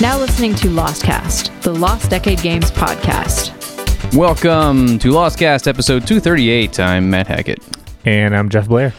[0.00, 3.52] Now listening to Lostcast, the Lost Decade Games podcast.
[4.14, 6.78] Welcome to Lostcast episode 238.
[6.78, 7.58] I'm Matt Hackett.
[8.04, 8.94] And I'm Jeff Blair.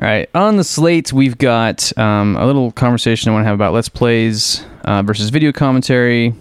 [0.00, 3.56] All right, on the slate, we've got um, a little conversation I want to have
[3.56, 6.32] about Let's Plays uh, versus video commentary,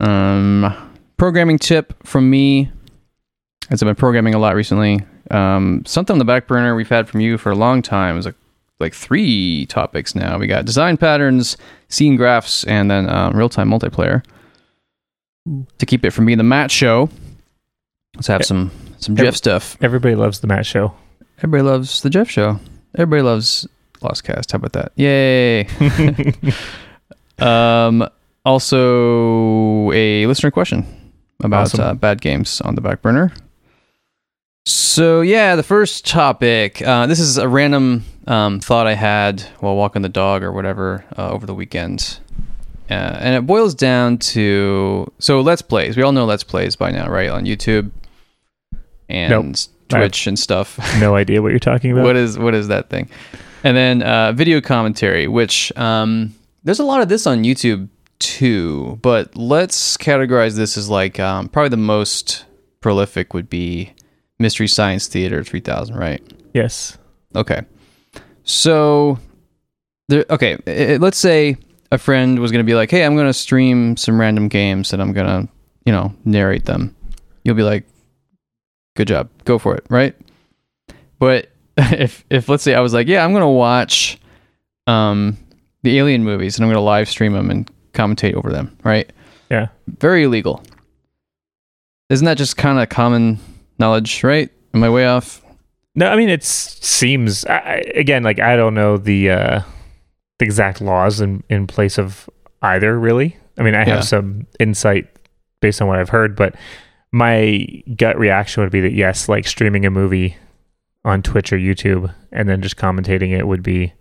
[0.00, 2.70] um, programming tip from me,
[3.70, 5.00] as I've been programming a lot recently.
[5.30, 8.26] Um, something on the back burner we've had from you for a long time is
[8.26, 8.34] like,
[8.82, 10.38] like three topics now.
[10.38, 11.56] We got design patterns,
[11.88, 14.22] scene graphs, and then um, real time multiplayer.
[15.78, 17.08] To keep it from being the Matt show,
[18.14, 19.76] let's have some some Jeff stuff.
[19.80, 20.94] Everybody loves the Matt show.
[21.38, 22.60] Everybody loves the Jeff show.
[22.94, 23.66] Everybody loves
[24.02, 24.52] Lost Cast.
[24.52, 24.92] How about that?
[24.96, 25.66] Yay!
[27.38, 28.06] um,
[28.44, 30.86] also, a listener question
[31.42, 31.80] about Awesome.
[31.80, 33.32] uh, bad games on the back burner.
[34.64, 36.80] So yeah, the first topic.
[36.82, 41.04] Uh, this is a random um, thought I had while walking the dog or whatever
[41.18, 42.20] uh, over the weekend,
[42.88, 45.96] uh, and it boils down to so Let's Plays.
[45.96, 47.28] We all know Let's Plays by now, right?
[47.28, 47.90] On YouTube
[49.08, 49.56] and Nope.
[49.88, 50.78] Twitch and stuff.
[51.00, 52.04] No idea what you're talking about.
[52.04, 53.10] what is what is that thing?
[53.64, 56.34] And then uh, video commentary, which um,
[56.64, 57.88] there's a lot of this on YouTube
[58.20, 58.98] too.
[59.02, 62.44] But let's categorize this as like um, probably the most
[62.80, 63.92] prolific would be
[64.38, 66.22] Mystery Science Theater 3000, right?
[66.54, 66.98] yes.
[67.34, 67.62] Okay.
[68.44, 69.18] So
[70.08, 71.56] there okay, i- i- let's say
[71.92, 74.92] a friend was going to be like, "Hey, I'm going to stream some random games
[74.92, 75.52] and I'm going to,
[75.86, 76.94] you know, narrate them."
[77.44, 77.84] You'll be like,
[78.96, 79.28] "Good job.
[79.44, 80.14] Go for it." Right?
[81.18, 84.18] But if if let's say I was like, "Yeah, I'm going to watch
[84.86, 85.36] um
[85.84, 89.10] the Alien movies and I'm going to live stream them and commentate over them." Right?
[89.50, 89.68] Yeah.
[90.00, 90.62] Very illegal.
[92.10, 93.38] Isn't that just kind of common
[93.82, 94.50] knowledge, right?
[94.74, 95.42] Am I way off?
[95.94, 99.60] No, I mean it seems I, again like I don't know the uh,
[100.38, 102.30] the exact laws in in place of
[102.62, 102.98] either.
[102.98, 104.00] Really, I mean I have Yeah.
[104.00, 105.08] some insight
[105.60, 106.54] based on what I've heard, but
[107.12, 107.66] my
[107.96, 110.36] gut reaction would be that yes, like streaming a movie
[111.04, 113.92] on Twitch or YouTube and then just commentating it would be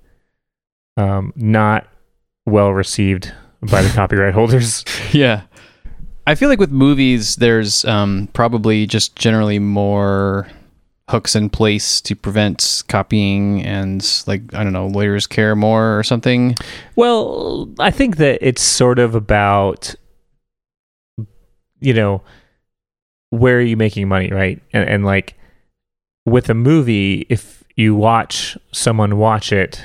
[0.97, 1.88] um, not
[2.46, 3.34] well received
[3.70, 4.86] by the copyright holders.
[5.12, 5.41] Yeah.
[6.31, 10.47] I feel like with movies, there's um, probably just generally more
[11.09, 16.03] hooks in place to prevent copying and, like, I don't know, lawyers care more or
[16.03, 16.56] something.
[16.96, 19.94] Well, I think that it's sort of about,
[21.81, 22.22] you know,
[23.31, 24.62] where are you making money, right?
[24.72, 25.36] And, and like
[26.25, 29.84] with a movie, if you watch someone watch it,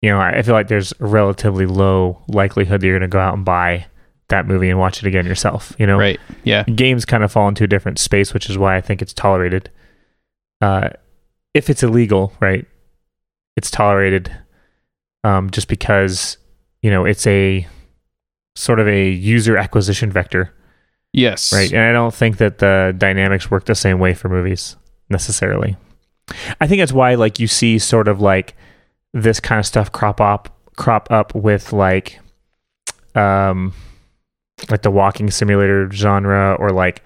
[0.00, 3.20] you know, I feel like there's a relatively low likelihood that you're going to go
[3.20, 3.84] out and buy
[4.28, 5.98] that movie and watch it again yourself, you know?
[5.98, 6.18] Right.
[6.44, 6.64] Yeah.
[6.64, 9.70] games kind of fall into a different space, which is why I think it's tolerated.
[10.60, 10.88] Uh,
[11.54, 12.66] if it's illegal, right?
[13.56, 14.34] It's tolerated
[15.24, 16.36] um, just because
[16.82, 17.66] you know it's a
[18.54, 20.52] sort of a user acquisition vector,
[21.12, 21.52] Yes.
[21.52, 21.72] right?
[21.72, 24.76] And I don't think that the dynamics work the same way for movies
[25.08, 25.76] necessarily.
[26.60, 28.54] I think that's why like you see sort of like
[29.14, 32.18] this kind of stuff crop up crop up with like
[33.14, 33.72] um
[34.70, 37.02] like the walking simulator genre or like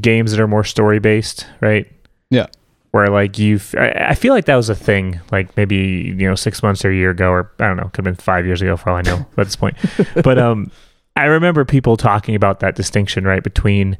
[0.00, 1.90] games that are more story based, right?
[2.30, 2.46] Yeah.
[2.90, 6.34] Where like you've, I, I feel like that was a thing, like maybe you know
[6.34, 8.62] six months or a year ago, or I don't know, could have been five years
[8.62, 9.76] ago for all I know at this point.
[10.24, 10.70] but um,
[11.16, 13.98] I remember people talking about that distinction, right, between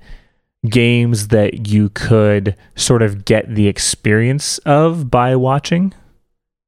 [0.68, 5.94] games that you could sort of get the experience of by watching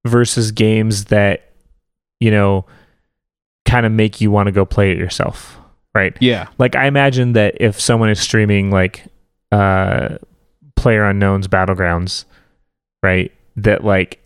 [0.07, 1.53] versus games that
[2.21, 2.67] you know
[3.65, 5.59] kind of make you want to go play it yourself,
[5.95, 6.17] right?
[6.21, 6.49] Yeah.
[6.59, 9.05] like I imagine that if someone is streaming like
[9.53, 10.17] uh
[10.77, 12.25] player unknowns battlegrounds
[13.03, 14.21] right that like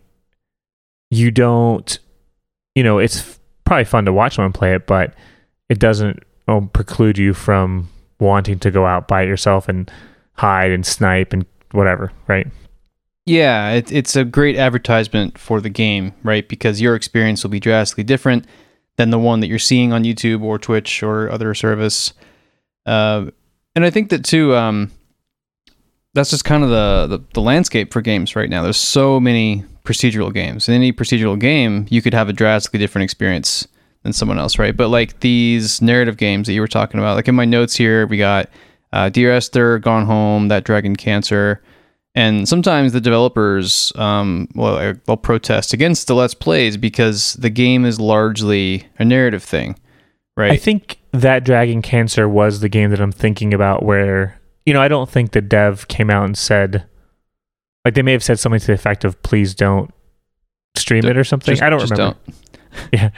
[1.09, 1.99] you don't
[2.75, 5.13] you know it's f- probably fun to watch someone play it but
[5.69, 7.89] it doesn't um, preclude you from
[8.19, 9.91] wanting to go out by yourself and
[10.33, 12.47] hide and snipe and whatever right
[13.25, 13.71] Yeah.
[13.71, 16.47] It, it's a great advertisement for the game, right?
[16.47, 18.45] Because your experience will be drastically different
[18.97, 22.13] than the one that you're seeing on YouTube or Twitch or other service.
[22.85, 23.25] Uh,
[23.75, 24.91] and I think that too, um,
[26.13, 28.63] that's just kind of the, the, the landscape for games right now.
[28.63, 30.69] There's so many procedural games.
[30.69, 33.67] In any procedural game, you could have a drastically different experience
[34.03, 34.75] than someone else, right?
[34.75, 38.07] But like these narrative games that you were talking about, like in my notes here,
[38.07, 38.49] we got
[38.93, 41.61] uh, Dear Esther, Gone Home, That Dragon Cancer.
[42.17, 47.83] And sometimes the developers, um, well, they'll protest against the Let's Plays because the game
[47.83, 49.77] is largely a narrative thing,
[50.37, 50.51] right?
[50.51, 54.81] I think that Dragon Cancer was the game that I'm thinking about where, you know,
[54.81, 56.85] I don't think the dev came out and said,
[57.83, 59.93] like, they may have said something to the effect of, please don't
[60.77, 61.51] stream Ju- it or something.
[61.53, 62.17] Just- I don't just remember.
[62.93, 63.09] Yeah.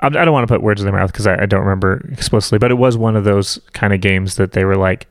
[0.00, 2.06] I I don't want to put words in their mouth because I, I don't remember
[2.12, 5.06] explicitly, but it was one of those kind of games that they were like,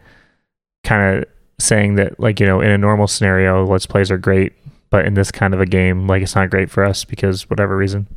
[0.84, 1.26] kind of
[1.64, 4.54] saying that like you know in a normal scenario, let's plays are great,
[4.90, 7.76] but in this kind of a game, like it's not great for us because whatever
[7.78, 8.08] reason.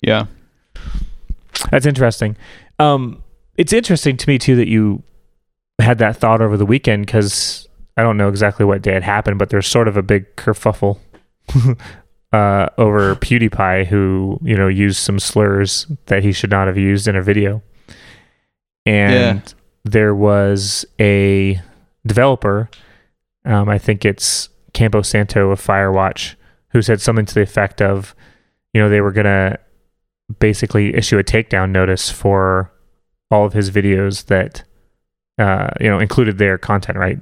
[0.00, 0.26] Yeah.
[1.70, 2.36] That's interesting.
[2.78, 3.22] Um,
[3.56, 5.02] it's interesting to me too that you
[5.80, 9.38] had that thought over the weekend because I don't know exactly what day it happened,
[9.38, 10.98] but there's sort of a big kerfuffle
[12.32, 17.06] uh, over PewDiePie, who you know used some slurs that he should not have used
[17.08, 17.62] in a video,
[18.86, 19.40] and Yeah.
[19.84, 21.60] there was a
[22.06, 22.68] developer,
[23.44, 26.34] um, I think it's Campo Santo of Firewatch,
[26.68, 28.14] who said something to the effect of,
[28.72, 29.58] you know, they were gonna
[30.38, 32.72] basically issue a takedown notice for
[33.30, 34.64] all of his videos that
[35.38, 37.18] uh, you know included their content, right?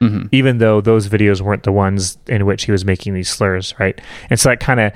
[0.00, 3.74] hmm Even though those videos weren't the ones in which he was making these slurs,
[3.78, 4.00] right?
[4.30, 4.92] And so that kind of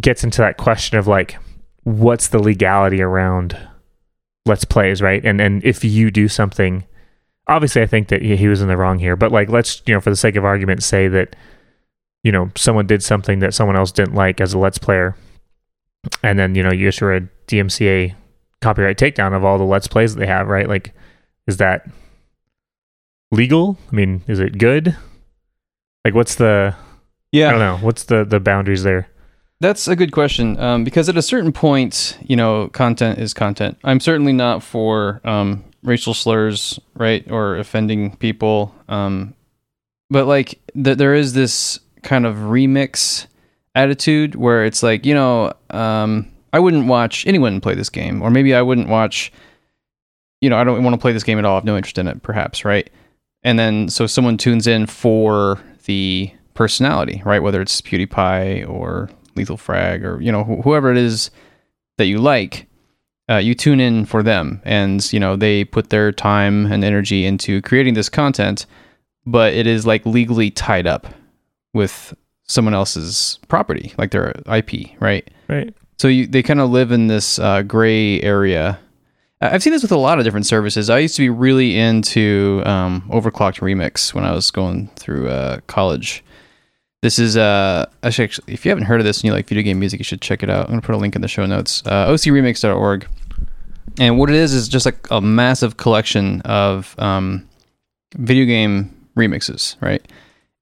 [0.00, 1.36] gets into that question of like,
[1.84, 3.56] what's the legality around
[4.46, 5.24] let's plays, right?
[5.24, 6.84] And and if you do something,
[7.50, 9.92] obviously, I think that he he was in the wrong here, but like, let's you
[9.92, 11.36] know, for the sake of argument, say that
[12.22, 15.16] you know someone did something that someone else didn't like as a let's player,
[16.22, 18.14] and then you know you issue a DMCA
[18.62, 20.68] copyright takedown of all the let's plays that they have, right?
[20.68, 20.94] Like,
[21.46, 21.88] is that
[23.32, 23.76] legal?
[23.90, 24.96] I mean, is it good?
[26.04, 26.74] Like, what's the
[27.32, 27.48] Yeah.
[27.48, 27.76] I don't know.
[27.78, 29.08] What's the the boundaries there?
[29.60, 33.76] That's a good question um, because at a certain point, you know, content is content.
[33.84, 38.74] I'm certainly not for um, racial slurs, right, or offending people.
[38.88, 39.34] Um,
[40.10, 43.26] but like, th- there is this kind of remix
[43.74, 48.30] attitude where it's like, you know, um, I wouldn't watch anyone play this game, or
[48.30, 49.32] maybe I wouldn't watch.
[50.40, 51.52] You know, I don't want to play this game at all.
[51.52, 52.88] I have no interest in it, perhaps, right?
[53.42, 57.42] And then so someone tunes in for the personality, right?
[57.42, 61.30] Whether it's PewDiePie or Lethal Frag or you know wh- whoever it is
[61.98, 62.66] that you like,
[63.30, 67.24] uh, you tune in for them, and you know they put their time and energy
[67.24, 68.66] into creating this content,
[69.24, 71.06] but it is like legally tied up
[71.72, 72.12] with
[72.42, 75.28] someone else's property, like their IP, right?
[75.48, 75.72] Right.
[75.98, 78.80] So you, they kind of live in this uh, gray area.
[79.42, 80.90] I've seen this with a lot of different services.
[80.90, 85.60] I used to be really into um, Overclocked Remix when I was going through uh,
[85.66, 86.24] college.
[87.02, 89.62] This is uh, actually, actually, if you haven't heard of this and you like video
[89.62, 90.66] game music, you should check it out.
[90.66, 91.82] I'm gonna put a link in the show notes.
[91.86, 93.06] Uh, OCRemix.org.
[94.00, 97.46] And what it is is just like a massive collection of um,
[98.16, 100.02] video game remixes, right?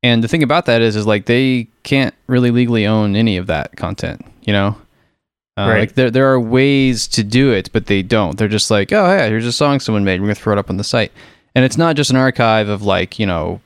[0.03, 3.47] And the thing about that is, is like they can't really legally own any of
[3.47, 4.77] that content, you know.
[5.57, 5.81] Uh, Right.
[5.81, 8.37] Like there, there are ways to do it, but they don't.
[8.37, 10.21] They're just like, oh yeah, here's a song someone made.
[10.21, 11.13] We're gonna throw it up on the site,
[11.55, 13.61] and it's not just an archive of like you know,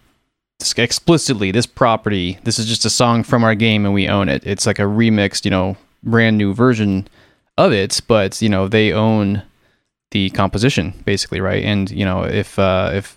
[0.76, 2.38] explicitly this property.
[2.44, 4.42] This is just a song from our game, and we own it.
[4.46, 7.08] It's like a remixed, you know, brand new version
[7.58, 9.42] of it, but you know they own
[10.12, 11.64] the composition basically, right?
[11.64, 13.16] And you know if uh, if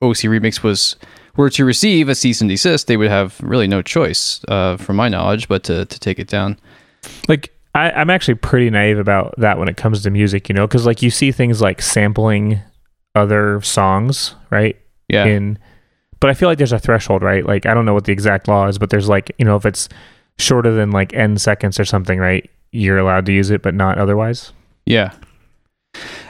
[0.00, 0.96] OC Remix was
[1.36, 4.96] were to receive a cease and desist, they would have really no choice, uh, from
[4.96, 6.58] my knowledge, but to to take it down.
[7.28, 10.66] Like I, I'm actually pretty naive about that when it comes to music, you know,
[10.66, 12.60] because like you see things like sampling
[13.14, 14.76] other songs, right?
[15.08, 15.58] Yeah, In,
[16.20, 17.44] but I feel like there's a threshold, right?
[17.44, 19.66] Like I don't know what the exact law is, but there's like you know if
[19.66, 19.88] it's
[20.38, 22.48] shorter than like n seconds or something, right?
[22.70, 24.52] You're allowed to use it, but not otherwise.
[24.86, 25.12] Yeah.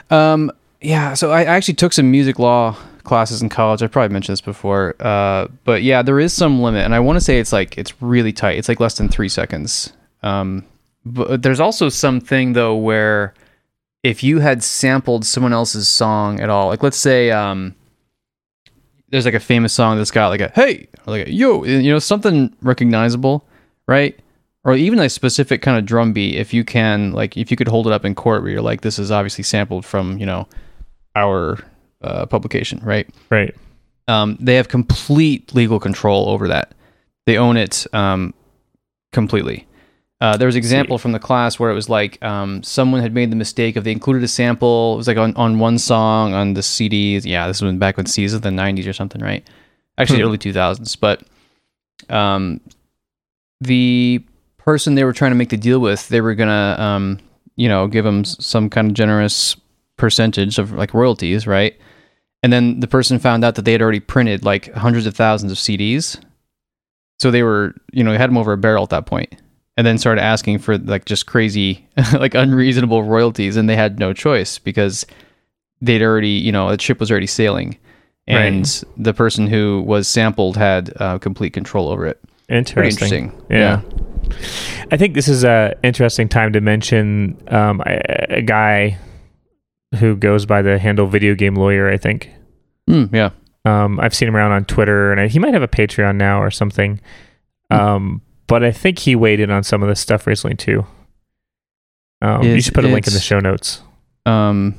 [0.09, 0.51] Um,
[0.81, 3.81] yeah, so I actually took some music law classes in college.
[3.81, 4.95] I probably mentioned this before.
[4.99, 8.01] Uh, but yeah, there is some limit, and I want to say it's like it's
[8.01, 8.57] really tight.
[8.57, 9.93] It's like less than three seconds.
[10.21, 10.65] Um,
[11.05, 13.33] but there's also something though where
[14.03, 17.75] if you had sampled someone else's song at all, like let's say um,
[19.09, 21.99] there's like a famous song that's got like a hey, like a yo, you know,
[21.99, 23.45] something recognizable,
[23.87, 24.17] right?
[24.65, 27.67] Or even a specific kind of drum beat if you can like if you could
[27.67, 30.47] hold it up in court where you're like this is obviously sampled from you know
[31.15, 31.57] our
[32.01, 33.07] uh, publication right?
[33.29, 33.53] Right.
[34.07, 36.73] um, they have complete legal control over that.
[37.25, 38.33] They own it um,
[39.13, 39.65] completely.
[40.19, 43.13] Uh, there was an example from the class where it was like um, someone had
[43.13, 46.33] made the mistake of they included a sample it was like on, on one song
[46.33, 49.45] on the cds yeah this was back when cds was the 90s or something right?
[49.97, 50.25] Actually Hmm.
[50.27, 51.23] early 2000s but
[52.09, 52.59] um,
[53.61, 54.23] the
[54.63, 57.19] person they were trying to make the deal with, they were gonna, um,
[57.55, 59.55] you know, give them some kind of generous
[59.97, 61.75] percentage of like royalties, right?
[62.41, 65.51] And then the person found out that they had already printed like hundreds of thousands
[65.51, 66.21] of CDs,
[67.19, 69.35] so they were, you know, had them over a barrel at that point,
[69.77, 74.13] and then started asking for like just crazy, like unreasonable royalties, and they had no
[74.13, 75.05] choice because
[75.81, 77.77] they'd already, you know, the ship was already sailing.
[78.25, 78.65] And
[78.95, 82.21] the person who was sampled had uh, complete control over it.
[82.47, 82.71] Interesting.
[82.73, 83.45] Pretty interesting.
[83.49, 83.81] Yeah.
[84.91, 88.97] I think this is a interesting time to mention um, a, a guy
[89.99, 91.89] who goes by the handle Video Game Lawyer.
[91.89, 92.29] I think.
[92.87, 93.29] Hmm, yeah.
[93.65, 96.41] Um, I've seen him around on Twitter, and I, he might have a Patreon now
[96.41, 96.99] or something.
[97.69, 100.85] Um, but I think he weighed in on some of this stuff recently too.
[102.21, 103.81] Um, you should put a link in the show notes.
[104.25, 104.75] Um,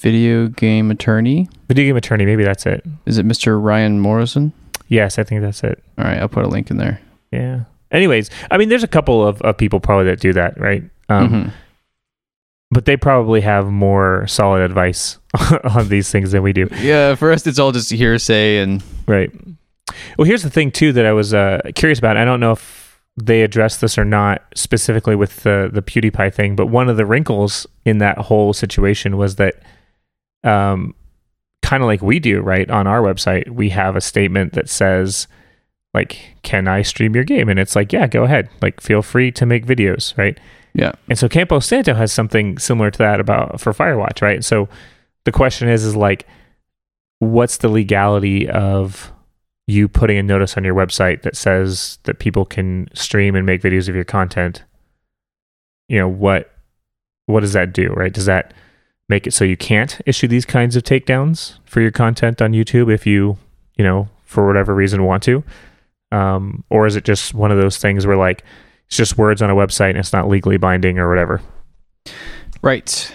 [0.00, 1.48] video game attorney.
[1.68, 2.84] Video game attorney, maybe that's it.
[3.06, 3.62] Is it Mr.
[3.62, 4.52] Ryan Morrison?
[4.88, 5.82] Yes, I think that's it.
[5.96, 7.00] All right, I'll put a link in there.
[7.30, 7.64] Yeah.
[7.92, 10.82] Anyways, I mean, there's a couple of, of people probably that do that, right?
[11.08, 11.52] Um, Mhm.
[12.70, 15.18] But they probably have more solid advice
[15.64, 19.30] on these things than we do, Yeah, for us, it's all just hearsay and right?
[20.16, 22.16] Well, here's the thing too that I was uh, curious about.
[22.16, 26.56] I don't know if they addressed this or not specifically with the the PewDiePie thing,
[26.56, 29.56] but one of the wrinkles in that whole situation was that,
[30.44, 30.94] um,
[31.60, 32.70] kind of like we do, right?
[32.70, 35.26] On our website, we have a statement that says,
[35.94, 38.48] like, "Can I stream your game?" And it's like, "Yeah, go ahead.
[38.60, 40.38] Like, feel free to make videos, right?"
[40.74, 44.42] yeah, And so Campo Santo has something similar to that about for Firewatch, right?
[44.42, 44.68] So
[45.24, 46.26] the question is is like
[47.18, 49.12] what's the legality of
[49.68, 53.62] you putting a notice on your website that says that people can stream and make
[53.62, 54.64] videos of your content?
[55.88, 56.50] You know, what
[57.26, 58.12] what does that do, right?
[58.12, 58.54] Does that
[59.08, 62.92] make it so you can't issue these kinds of takedowns for your content on YouTube
[62.92, 63.36] if you,
[63.76, 65.44] you know, for whatever reason want to?
[66.12, 68.44] Um, or is it just one of those things where like
[68.86, 71.40] it's just words on a website and it's not legally binding or whatever.
[72.60, 73.14] right.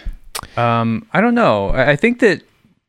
[0.56, 1.70] Um, I don't know.
[1.70, 2.42] I think that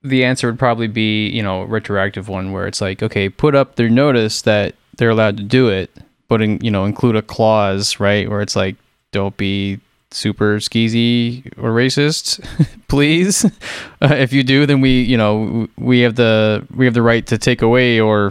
[0.03, 3.55] the answer would probably be, you know, a retroactive one where it's like, okay, put
[3.55, 5.91] up their notice that they're allowed to do it,
[6.29, 8.77] but in, you know, include a clause, right, where it's like,
[9.13, 12.43] don't be super skeezy or racist,
[12.89, 13.45] please.
[14.01, 17.27] Uh, if you do, then we, you know, we have the we have the right
[17.27, 18.31] to take away or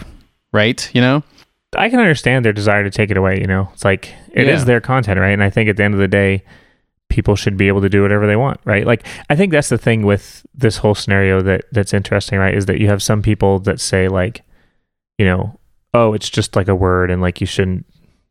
[0.54, 1.22] right, you know.
[1.78, 3.70] I can understand their desire to take it away, you know.
[3.74, 4.66] It's like it is Yeah.
[4.66, 5.30] their content, right?
[5.32, 6.44] And I think at the end of the day,
[7.10, 8.86] people should be able to do whatever they want, right?
[8.86, 12.54] Like I think that's the thing with this whole scenario that that's interesting, right?
[12.54, 14.44] Is that you have some people that say like,
[15.18, 15.60] you know,
[15.94, 17.86] oh, it's just like a word and like you shouldn't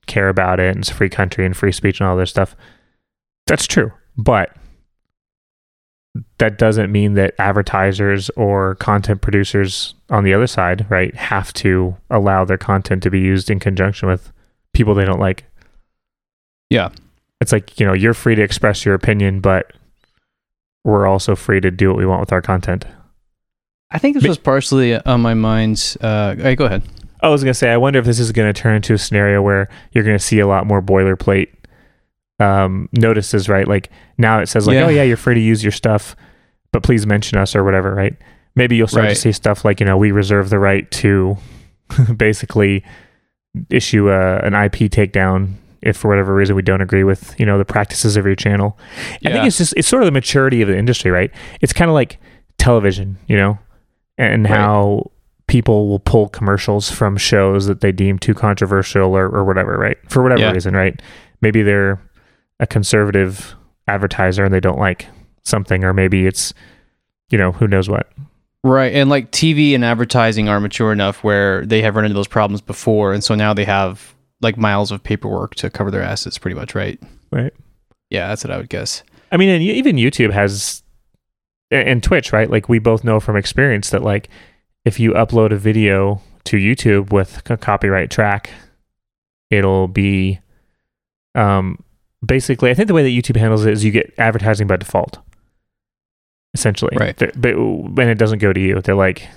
[0.06, 2.54] care about it and it's a free country and free speech and all this stuff.
[3.46, 3.92] That's true.
[4.16, 4.54] But
[6.38, 11.96] that doesn't mean that advertisers or content producers on the other side, right, have to
[12.10, 14.32] allow their content to be used in conjunction with
[14.72, 15.44] people they don't like.
[16.70, 16.90] Yeah.
[17.40, 19.72] It's like, you know, you're free to express your opinion, but
[20.84, 22.84] we're also free to do what we want with our content.
[23.90, 25.96] I think this Ma- was partially on my mind.
[26.00, 26.82] Uh, go ahead.
[27.20, 28.98] I was going to say, I wonder if this is going to turn into a
[28.98, 31.48] scenario where you're going to see a lot more boilerplate
[32.40, 33.66] um, notices, right?
[33.66, 34.86] Like now it says like, Yeah.
[34.86, 36.14] oh yeah, you're free to use your stuff,
[36.72, 38.14] but please mention us or whatever, right?
[38.54, 41.36] Maybe you'll start to see stuff like, you know, we reserve the right to
[42.16, 42.84] basically
[43.70, 47.58] issue a, an IP takedown if for whatever reason we don't agree with, you know,
[47.58, 48.78] the practices of your channel.
[49.24, 51.30] I think it's just it's sort of the maturity of the industry, right?
[51.60, 52.18] It's kind of like
[52.58, 53.58] television, you know,
[54.18, 54.52] and Right.
[54.52, 55.10] how
[55.46, 59.96] people will pull commercials from shows that they deem too controversial or, or whatever, right?
[60.08, 60.50] For whatever Yeah.
[60.52, 61.00] reason, right?
[61.40, 62.00] Maybe they're
[62.60, 63.54] a conservative
[63.86, 65.06] advertiser and they don't like
[65.44, 66.54] something, or maybe it's,
[67.30, 68.10] you know, who knows what.
[68.64, 68.92] Right.
[68.94, 72.60] And like TV and advertising are mature enough where they have run into those problems
[72.60, 73.12] before.
[73.12, 76.74] And so now they have like miles of paperwork to cover their assets, pretty much,
[76.74, 77.00] right?
[77.30, 77.52] Right.
[78.10, 79.02] Yeah, that's what I would guess.
[79.30, 80.82] I mean, and even YouTube has,
[81.70, 82.50] and Twitch, right?
[82.50, 84.28] Like we both know from experience that like
[84.84, 88.50] if you upload a video to YouTube with a copyright track,
[89.50, 90.40] it'll be,
[91.34, 91.78] um,
[92.26, 92.70] basically.
[92.70, 95.18] I think the way that YouTube handles it is you get advertising by default,
[96.54, 96.96] essentially.
[96.96, 97.16] Right.
[97.16, 99.28] Th- But when it doesn't go to you, they're like,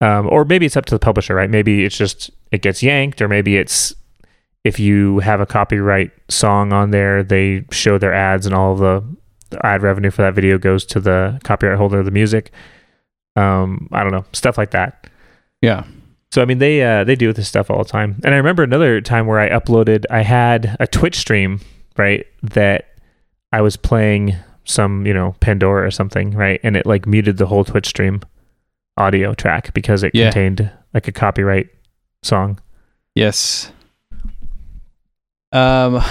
[0.00, 1.48] um, or maybe it's up to the publisher, right?
[1.48, 3.94] Maybe it's just it gets yanked, or maybe it's
[4.64, 8.78] if you have a copyright song on there, they show their ads and all of
[8.78, 9.04] the,
[9.50, 12.50] the ad revenue for that video goes to the copyright holder of the music.
[13.36, 15.06] Um, I don't know, stuff like that.
[15.60, 15.84] Yeah.
[16.34, 18.20] So I mean, they uh, they do this stuff all the time.
[18.24, 21.60] And I remember another time where I uploaded, I had a Twitch stream,
[21.96, 22.88] right, that
[23.52, 27.46] I was playing some, you know, Pandora or something, right, and it like muted the
[27.46, 28.20] whole Twitch stream
[28.96, 30.32] audio track because it Yeah.
[30.32, 31.68] contained like a copyright
[32.24, 32.58] song.
[33.14, 33.70] Yes.
[35.52, 36.02] Um,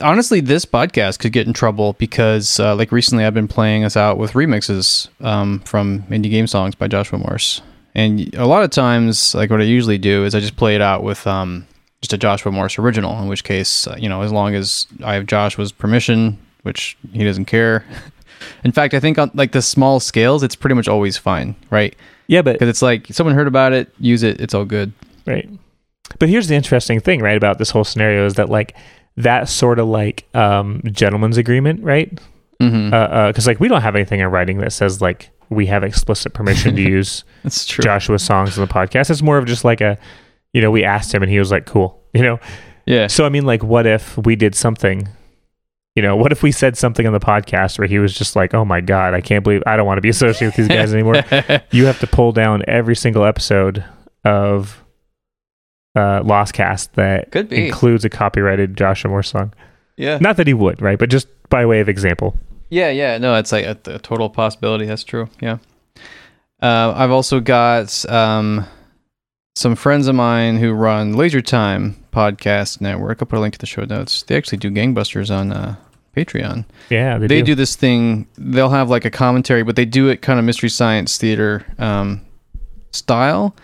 [0.00, 3.96] honestly, this podcast could get in trouble because, uh, like, recently I've been playing us
[3.96, 7.62] out with remixes um, from indie game songs by Joshua Morse,
[7.94, 10.80] and a lot of times, like, what I usually do is I just play it
[10.80, 11.66] out with um,
[12.00, 13.20] just a Joshua Morse original.
[13.22, 17.24] In which case, uh, you know, as long as I have Joshua's permission, which he
[17.24, 17.84] doesn't care.
[18.64, 21.94] In fact, I think on like the small scales, it's pretty much always fine, right?
[22.26, 24.92] Yeah, but Because it's like someone heard about it, use it, it's all good.
[25.26, 25.48] right.
[26.18, 28.74] but here's the interesting thing, right, about this whole scenario is that like
[29.16, 32.18] that sort of like um gentleman's agreement, right?
[32.60, 32.90] Mm-hmm.
[33.28, 36.76] Because like we don't have anything in writing that says like we have explicit permission
[36.76, 37.82] to use That's true.
[37.82, 39.10] Joshua's songs in the podcast.
[39.10, 39.98] It's more of just like a,
[40.52, 42.38] you know, we asked him and he was like, cool, you know.
[42.86, 43.06] Yeah.
[43.06, 45.08] So I mean, like, what if we did something?
[45.94, 48.54] You know, what if we said something on the podcast where he was just like,
[48.54, 50.94] "Oh my god, I can't believe I don't want to be associated with these guys
[50.94, 51.16] anymore."
[51.70, 53.84] you have to pull down every single episode
[54.24, 54.82] of
[55.94, 57.66] uh, Lost Cast that Could be.
[57.66, 59.52] includes a copyrighted Joshua Morse song.
[59.98, 60.16] yeah.
[60.18, 60.98] Not that he would, right?
[60.98, 62.38] But just by way of example.
[62.72, 64.86] Yeah, yeah, no, it's like a, a total possibility.
[64.86, 65.28] That's true.
[65.42, 65.58] Yeah.
[66.62, 68.64] Uh, I've also got um,
[69.54, 73.18] some friends of mine who run Laser Time Podcast Network.
[73.20, 74.22] I'll put a link to the show notes.
[74.22, 75.76] They actually do gangbusters on uh,
[76.16, 76.64] Patreon.
[76.88, 77.48] Yeah, they, They, do.
[77.48, 77.54] do.
[77.56, 78.26] this thing.
[78.38, 82.22] They'll have like a commentary, but they do it kind of mystery science theater um,
[82.92, 83.54] style,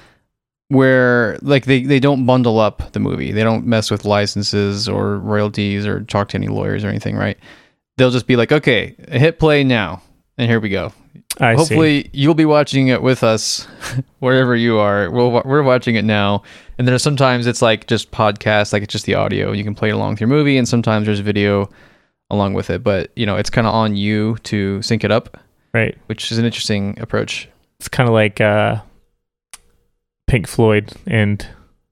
[0.68, 3.32] where like they they don't bundle up the movie.
[3.32, 7.16] They don't mess with licenses or royalties or talk to any lawyers or anything.
[7.16, 7.38] Right?
[7.98, 10.02] They'll just be like, okay, hit play now,
[10.38, 10.92] and here we go.
[11.40, 11.58] I see.
[11.58, 13.66] Hopefully, you'll be watching it with us
[14.20, 15.10] wherever you are.
[15.10, 16.42] We'll, we're watching it now.
[16.78, 19.52] And then sometimes it's like just podcast, like it's just the audio.
[19.52, 21.68] You can play it along with your movie, and sometimes there's video
[22.30, 22.82] along with it.
[22.82, 25.36] But you know, it's kind of on you to sync it up,
[25.72, 25.98] right.
[26.06, 27.48] which is an interesting approach.
[27.80, 28.80] It's kind of like uh,
[30.28, 31.44] Pink Floyd and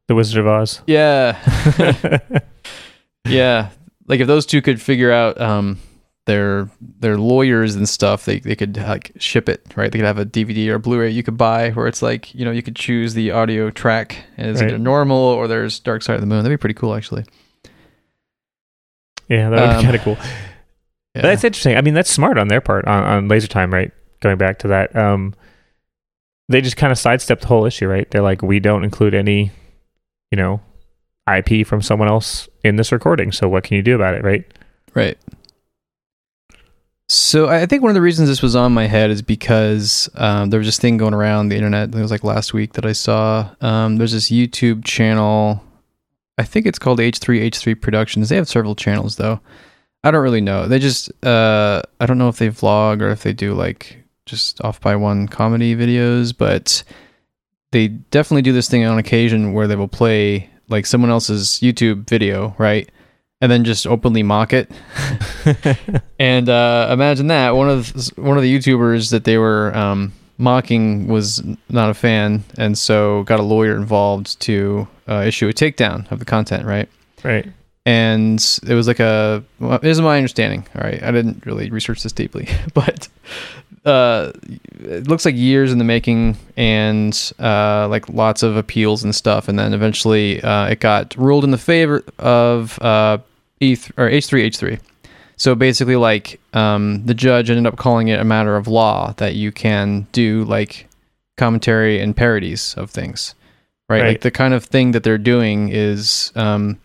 [0.06, 0.82] The Wizard of Oz.
[0.86, 1.36] Yeah,
[3.26, 3.70] yeah.
[4.08, 5.80] Like if those two could figure out um,
[6.26, 6.68] their
[7.00, 9.90] their lawyers and stuff, they they could like ship it, right?
[9.90, 12.44] They could have a DVD or a Blu-ray you could buy where it's like you
[12.44, 14.68] know you could choose the audio track as Right.
[14.70, 16.42] either normal or there's Dark Side of the Moon.
[16.42, 17.24] That'd be pretty cool, actually.
[19.28, 20.16] yeah, that would Um, be kind of cool.
[21.14, 21.22] Yeah.
[21.22, 21.76] That's interesting.
[21.76, 23.90] I mean, that's smart on their part on, on Laser Time, right?
[24.20, 25.34] Going back to that, um,
[26.48, 28.08] they just kind of sidestepped the whole issue, right?
[28.10, 29.50] They're like, we don't include any,
[30.30, 30.60] you know,
[31.32, 33.32] IP from someone else in this recording.
[33.32, 34.44] So what can you do about it, right?
[34.94, 35.18] Right.
[37.08, 40.50] So I think one of the reasons this was on my head is because um,
[40.50, 41.94] there was this thing going around the internet.
[41.94, 43.48] It was like last week that I saw.
[43.60, 45.62] Um, there's this YouTube channel.
[46.36, 48.28] I think it's called H3H3 Productions.
[48.28, 49.40] They have several channels though.
[50.02, 50.66] I don't really know.
[50.66, 54.60] They just uh, I don't know if they vlog or if they do like just
[54.62, 56.82] off by one comedy videos, but
[57.70, 62.08] they definitely do this thing on occasion where they will play like someone else's YouTube
[62.08, 62.90] video, right?
[63.40, 64.70] And then just openly mock it.
[66.18, 70.12] And uh, imagine that one of the, one of the YouTubers that they were um,
[70.38, 75.52] mocking was not a fan, and so got a lawyer involved to uh, issue a
[75.52, 76.88] takedown of the content, right?
[77.22, 77.46] right.
[77.84, 79.44] And it was like a.
[79.60, 80.66] Well, this is my understanding.
[80.74, 83.08] All right, I didn't really research this deeply, but
[83.84, 84.32] uh,
[84.86, 89.48] it looks like years in the making, and uh, like lots of appeals and stuff,
[89.48, 93.18] and then eventually uh, it got ruled in the favor of uh,
[93.60, 94.78] E or H three H three.
[95.36, 99.34] So basically, like um, the judge ended up calling it a matter of law that
[99.34, 100.88] you can do like
[101.36, 103.34] commentary and parodies of things,
[103.88, 104.00] right?
[104.00, 104.08] Right.
[104.08, 106.78] Like the kind of thing that they're doing is, um,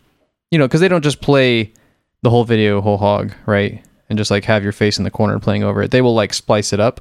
[0.50, 1.72] you know, because they don't just play
[2.24, 3.84] the whole video whole hog, right?
[4.10, 5.92] And just like have your face in the corner playing over it.
[5.92, 7.00] They will like splice it up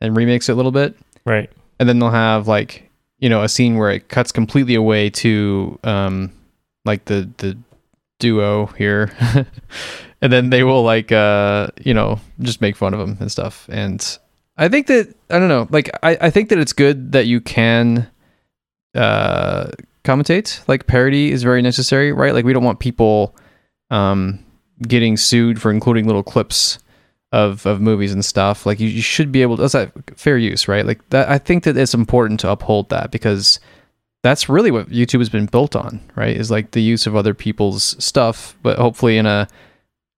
[0.00, 1.50] and remix it a little bit, Right.
[1.80, 5.78] and then they'll have like you know a scene where it cuts completely away to
[5.84, 6.32] um,
[6.84, 7.56] like the the
[8.18, 9.10] duo here.
[10.22, 13.68] and then they will like uh you know just make fun of them and stuff
[13.70, 14.16] and
[14.56, 17.38] i think that i don't know like i, I think that it's good that you
[17.42, 18.08] can
[18.94, 19.66] uh
[20.04, 23.36] commentate like parody is very necessary right like we don't want people
[23.90, 24.38] um
[24.88, 26.78] getting sued for including little clips
[27.36, 30.38] of of movies and stuff like you, you should be able to that's that fair
[30.38, 33.60] use right like that i think that it's important to uphold that because
[34.22, 37.34] that's really what youtube has been built on right is like the use of other
[37.34, 39.46] people's stuff but hopefully in a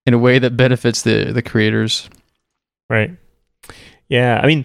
[0.06, 2.08] in a way that benefits the the creators
[2.90, 3.10] Right.
[4.08, 4.40] Yeah.
[4.42, 4.64] I mean,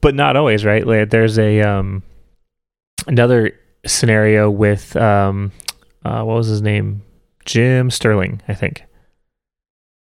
[0.00, 0.86] but not always, right?
[0.86, 2.02] Like, there's a um
[3.06, 5.50] another scenario with um
[6.04, 7.02] uh what was his name?
[7.44, 8.84] Jim Sterling, I think.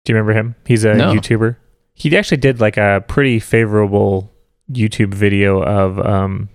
[0.07, 0.55] Do you remember him?
[0.65, 1.13] He's a No.
[1.13, 1.57] YouTuber.
[1.95, 4.33] He actually did like a pretty favorable
[4.71, 6.49] YouTube video of um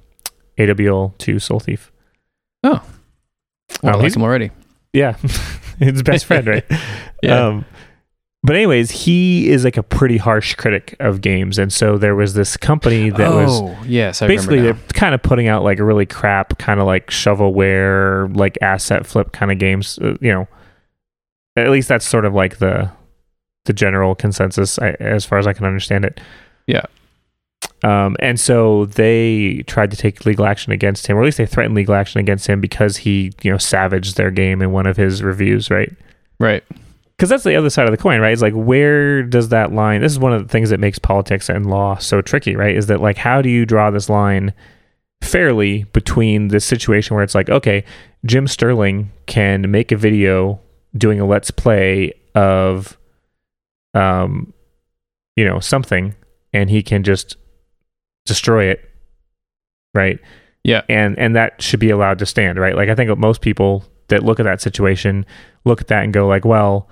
[0.57, 1.91] AWL to Soul Thief.
[2.63, 2.83] well,
[3.83, 4.51] Oh, i like him already
[4.93, 5.13] Yeah.
[5.79, 6.65] his best friend, right?
[7.23, 7.45] Yeah.
[7.47, 7.65] Um,
[8.43, 12.33] but anyways, he is like a pretty harsh critic of games, and so there was
[12.33, 15.83] this company that was oh yes i basically they're kind of putting out like a
[15.83, 19.99] really crap, kind of like shovelware, like asset flip kind of games.
[19.99, 20.47] Uh, you know,
[21.55, 22.89] at least that's sort of like the
[23.65, 26.19] the general consensus I, as far as I can understand it.
[26.67, 26.85] Yeah.
[27.83, 31.45] Um, and so they tried to take legal action against him, or at least they
[31.45, 34.97] threatened legal action against him because he, you know, savaged their game in one of
[34.97, 35.91] his reviews, right?
[36.39, 36.63] Right.
[37.17, 38.33] Because that's the other side of the coin, right?
[38.33, 40.01] It's like where does that line?
[40.01, 42.75] This is one of the things that makes politics and law so tricky, right?
[42.75, 44.53] Is that like how do you draw this line
[45.21, 47.83] fairly between this situation where it's like, okay,
[48.25, 50.59] Jim Sterling can make a video
[50.97, 52.97] doing a let's play of,
[53.93, 54.53] um,
[55.35, 56.15] you know, something,
[56.53, 57.37] and he can just
[58.25, 58.89] destroy it,
[59.93, 60.19] right?
[60.63, 60.81] Yeah.
[60.89, 62.75] And and that should be allowed to stand, right?
[62.75, 65.25] Like I think most people that look at that situation
[65.65, 66.89] look at that and go like, well,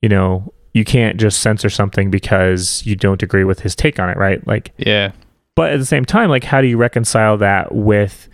[0.00, 4.08] you know, you can't just censor something because you don't agree with his take on
[4.08, 4.44] it, right?
[4.46, 5.12] Like Yeah.
[5.54, 8.28] but at the same time, like how do you reconcile that with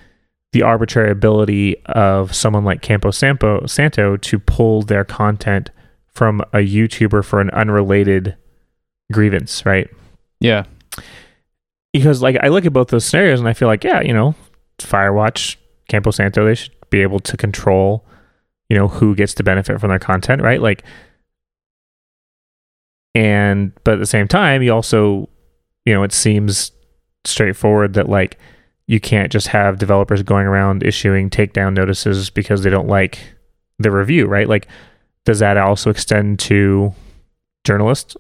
[0.53, 5.71] the arbitrary ability of someone like Campo Sampo, Santo to pull their content
[6.19, 8.37] from a YouTuber for an unrelated
[9.13, 9.89] grievance, right?
[10.41, 10.65] Yeah.
[11.93, 14.35] because like I look at both those scenarios and I feel like yeah, you know,
[14.81, 15.55] Firewatch,
[15.89, 18.05] Campo Santo, they should be able to control,
[18.69, 20.61] you know, who gets to benefit from their content, right?
[20.61, 20.83] Like,
[23.15, 25.29] and but at the same time, you also,
[25.85, 26.73] you know, it seems
[27.25, 28.39] straightforward that like
[28.89, 33.19] you can't just have developers going around issuing takedown notices because they don't like
[33.79, 34.49] the review, right?
[34.49, 34.67] Like,
[35.25, 36.95] does that also extend to
[37.65, 38.17] journalist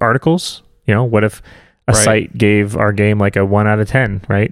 [0.00, 0.62] articles?
[0.86, 1.40] You know, what if
[1.88, 2.04] a Right.
[2.04, 4.50] site gave our game like a one out of 10, right?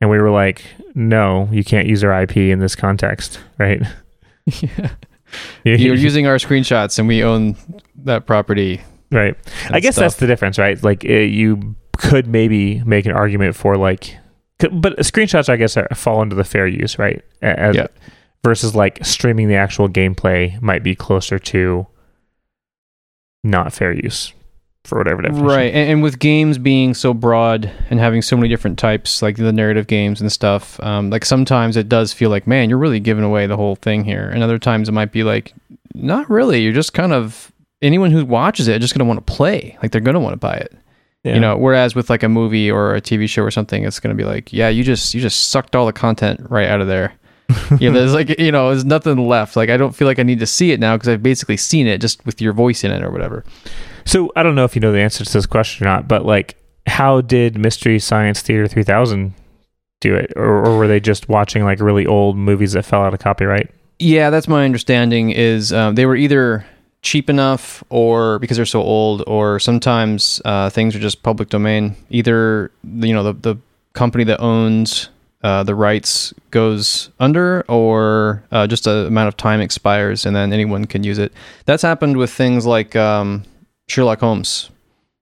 [0.00, 0.62] And we were like,
[0.94, 3.82] no, you can't use our IP in this context, right?
[4.62, 4.90] yeah.
[5.64, 7.56] You're using our screenshots and we own
[8.04, 8.80] that property.
[9.10, 9.36] right.
[9.70, 10.80] I guess that's the difference, right?
[10.82, 14.16] Like uh you could maybe make an argument for like,
[14.60, 17.22] but screenshots, I guess, are, fall into the fair use, right?
[17.42, 17.86] As, Yeah.
[18.44, 21.86] Versus like streaming the actual gameplay might be closer to
[23.42, 24.32] not fair use
[24.84, 25.46] for whatever definition.
[25.46, 25.74] Right.
[25.74, 29.52] And, and with games being so broad and having so many different types, like the
[29.52, 33.24] narrative games and stuff, um, like sometimes it does feel like, man, you're really giving
[33.24, 34.28] away the whole thing here.
[34.28, 35.52] And other times it might be like,
[35.94, 36.62] not really.
[36.62, 39.76] You're just kind of, anyone who watches it just going to want to play.
[39.82, 40.72] Like they're going to want to buy it.
[41.24, 41.34] Yeah.
[41.34, 44.16] You know, whereas with like a movie or a TV show or something, it's going
[44.16, 46.86] to be like, yeah, you just, you just sucked all the content right out of
[46.86, 47.12] there.
[47.78, 49.56] yeah, there's like, you know, there's nothing left.
[49.56, 51.86] Like, I don't feel like I need to see it now because I've basically seen
[51.86, 53.44] it just with your voice in it or whatever.
[54.04, 56.24] So I don't know if you know the answer to this question or not, but
[56.24, 56.56] like,
[56.86, 59.34] how did Mystery Science Theater 3000
[60.00, 63.14] do it, or, or were they just watching like really old movies that fell out
[63.14, 63.70] of copyright?
[63.98, 65.30] Yeah, that's my understanding.
[65.30, 66.64] Is um, they were either
[67.02, 71.96] cheap enough, or because they're so old, or sometimes uh, things are just public domain.
[72.10, 73.56] Either you know the the
[73.92, 75.08] company that owns
[75.42, 80.52] uh, the rights goes under, or uh, just a amount of time expires, and then
[80.52, 81.32] anyone can use it.
[81.64, 83.44] That's happened with things like um,
[83.88, 84.70] Sherlock Holmes.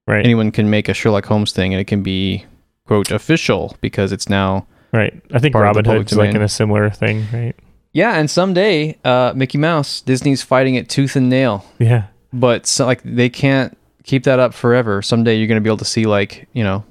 [0.07, 0.25] Right.
[0.25, 2.45] Anyone can make a Sherlock Holmes thing, and it can be
[2.87, 5.13] quote official because it's now Right.
[5.35, 7.55] I think Part of the Robin Hood's like in a similar thing, right?
[7.93, 8.17] yeah.
[8.19, 11.65] And someday, uh, Mickey Mouse, Disney's fighting it tooth and nail.
[11.79, 12.05] Yeah.
[12.33, 15.03] but so, like they can't keep that up forever.
[15.03, 16.85] Someday you're going to be able to see like you know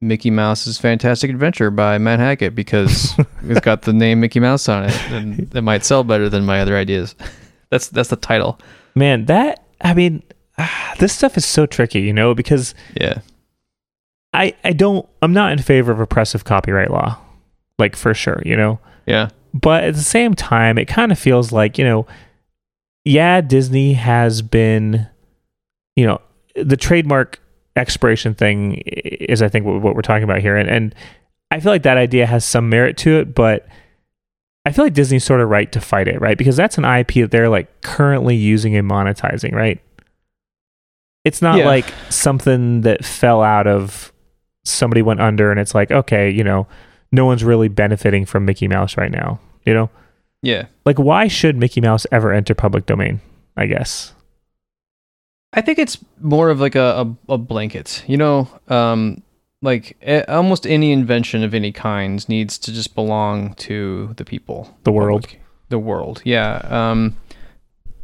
[0.00, 4.84] Mickey Mouse's Fantastic Adventure by Matt Hackett because it's got the name Mickey Mouse on
[4.84, 7.14] it, and it might sell better than my other ideas.
[7.70, 8.60] That's that's the title.
[8.94, 10.22] Man, that I mean,
[10.56, 13.18] ah, this stuff is so tricky, you know, because Yeah,
[14.32, 17.18] I I don't I'm not in favor of oppressive copyright law,
[17.78, 18.78] like for sure, you know.
[19.06, 22.06] yeah, but at the same time it kind of feels like you know
[23.04, 25.06] yeah disney has been
[25.96, 26.20] you know
[26.54, 27.40] the trademark
[27.76, 30.94] expiration thing is i think what, what we're talking about here and, and
[31.50, 33.66] i feel like that idea has some merit to it but
[34.64, 37.12] i feel like disney's sort of right to fight it right because that's an ip
[37.14, 39.80] that they're like currently using and monetizing right
[41.24, 41.66] it's not Yeah.
[41.66, 44.12] like something that fell out of
[44.64, 46.66] somebody went under and it's like okay you know
[47.12, 49.38] no one's really benefiting from Mickey Mouse right now.
[49.64, 49.90] You know,
[50.42, 50.66] yeah.
[50.84, 53.20] like why should Mickey Mouse ever enter public domain?
[53.56, 54.12] I guess.
[55.56, 58.04] I think it's more of like a a, a blanket.
[58.06, 59.22] You know, um,
[59.62, 64.76] like eh, almost any invention of any kind needs to just belong to the people,
[64.84, 65.22] The world.
[65.22, 65.40] public,
[65.70, 66.22] the world.
[66.24, 66.56] Yeah.
[66.70, 67.16] Um,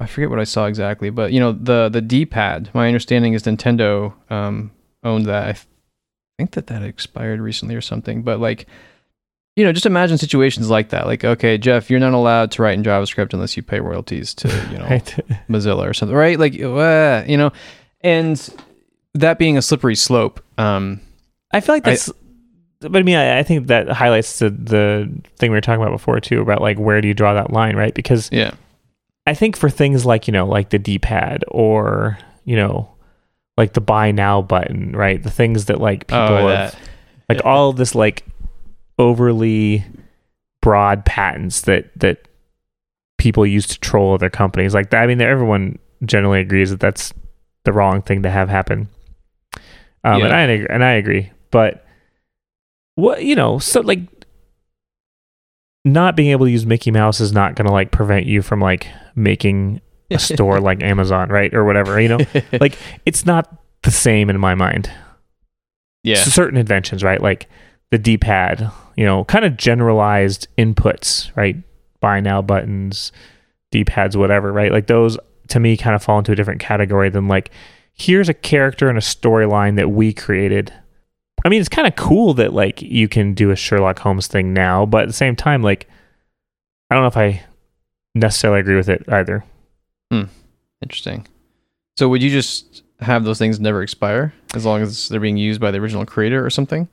[0.00, 2.70] I forget what I saw exactly, but you know the the D pad.
[2.74, 4.72] My understanding is Nintendo um,
[5.04, 5.42] owned that.
[5.48, 5.66] I th-
[6.38, 8.22] think that that expired recently or something.
[8.22, 8.66] But like,
[9.56, 11.06] you know, just imagine situations like that.
[11.06, 14.48] Like, okay, Jeff, you're not allowed to write in JavaScript unless you pay royalties to
[14.70, 15.18] you know Right.
[15.48, 16.38] Mozilla or something, right?
[16.38, 17.52] Like, uh, you know,
[18.00, 18.48] and
[19.14, 20.42] that being a slippery slope.
[20.58, 21.00] Um,
[21.52, 22.10] I feel like I- that's.
[22.80, 25.92] but I mean, I, I think that highlights the the thing we were talking about
[25.92, 27.94] before too about like where do you draw that line, right?
[27.94, 28.52] Because yeah,
[29.26, 32.90] I think for things like you know like the D pad or you know
[33.58, 35.22] like the buy now button, right?
[35.22, 36.78] The things that like people Oh, have, that.
[37.28, 38.24] like all this like
[39.02, 39.84] overly
[40.60, 42.28] broad patents that that
[43.18, 44.74] people use to troll other companies.
[44.74, 47.12] Like that, I mean, everyone generally agrees that that's
[47.64, 48.88] the wrong thing to have happen.
[50.04, 50.26] Um, Yeah.
[50.26, 51.84] and I and I agree, but
[52.96, 54.00] what you know, so like
[55.84, 58.60] not being able to use Mickey Mouse is not going to like prevent you from
[58.60, 62.00] like making a store like Amazon, right, or whatever.
[62.00, 62.18] You know,
[62.60, 64.90] like it's not the same in my mind.
[66.04, 66.22] yeah.
[66.22, 67.20] Certain inventions, right?
[67.20, 67.48] Like
[67.92, 71.56] the D-pad, you know, kind of generalized inputs, right?
[72.00, 73.12] Buy now buttons,
[73.70, 74.72] D-pads, whatever, right?
[74.72, 77.50] Like those to me kind of fall into a different category than like
[77.92, 80.72] here's a character and a storyline that we created.
[81.44, 84.54] I mean, it's kind of cool that like you can do a Sherlock Holmes thing
[84.54, 85.86] now, but at the same time, like
[86.90, 87.44] I don't know if I
[88.14, 89.44] necessarily agree with it either.
[90.10, 90.24] Hmm.
[90.82, 91.26] Interesting.
[91.98, 95.60] So would you just have those things never expire as long as they're being used
[95.60, 96.88] by the original creator or something?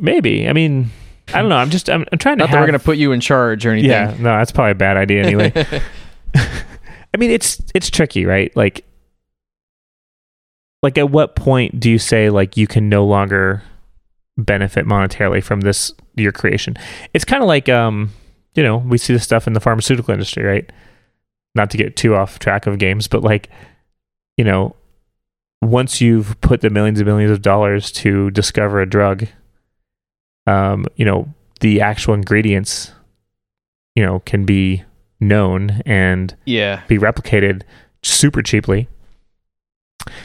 [0.00, 0.48] Maybe.
[0.48, 0.90] I mean,
[1.28, 1.56] I don't know.
[1.56, 3.20] I'm just I'm, I'm trying to Not have that we're going to put you in
[3.20, 3.90] charge or anything.
[3.90, 5.52] Yeah, no, that's probably a bad idea anyway.
[6.34, 8.54] I mean, it's it's tricky, right?
[8.56, 8.84] Like,
[10.82, 13.62] like at what point do you say like you can no longer
[14.38, 16.76] benefit monetarily from this your creation?
[17.12, 18.10] It's kind of like um,
[18.54, 20.70] you know, we see this stuff in the pharmaceutical industry, right?
[21.54, 23.50] Not to get too off track of games, but like,
[24.36, 24.76] you know,
[25.62, 29.26] once you've put the millions and millions of dollars to discover a drug,
[30.50, 32.92] um, you know, the actual ingredients,
[33.94, 34.84] you know, can be
[35.20, 36.82] known and yeah.
[36.88, 37.62] be replicated
[38.02, 38.88] super cheaply.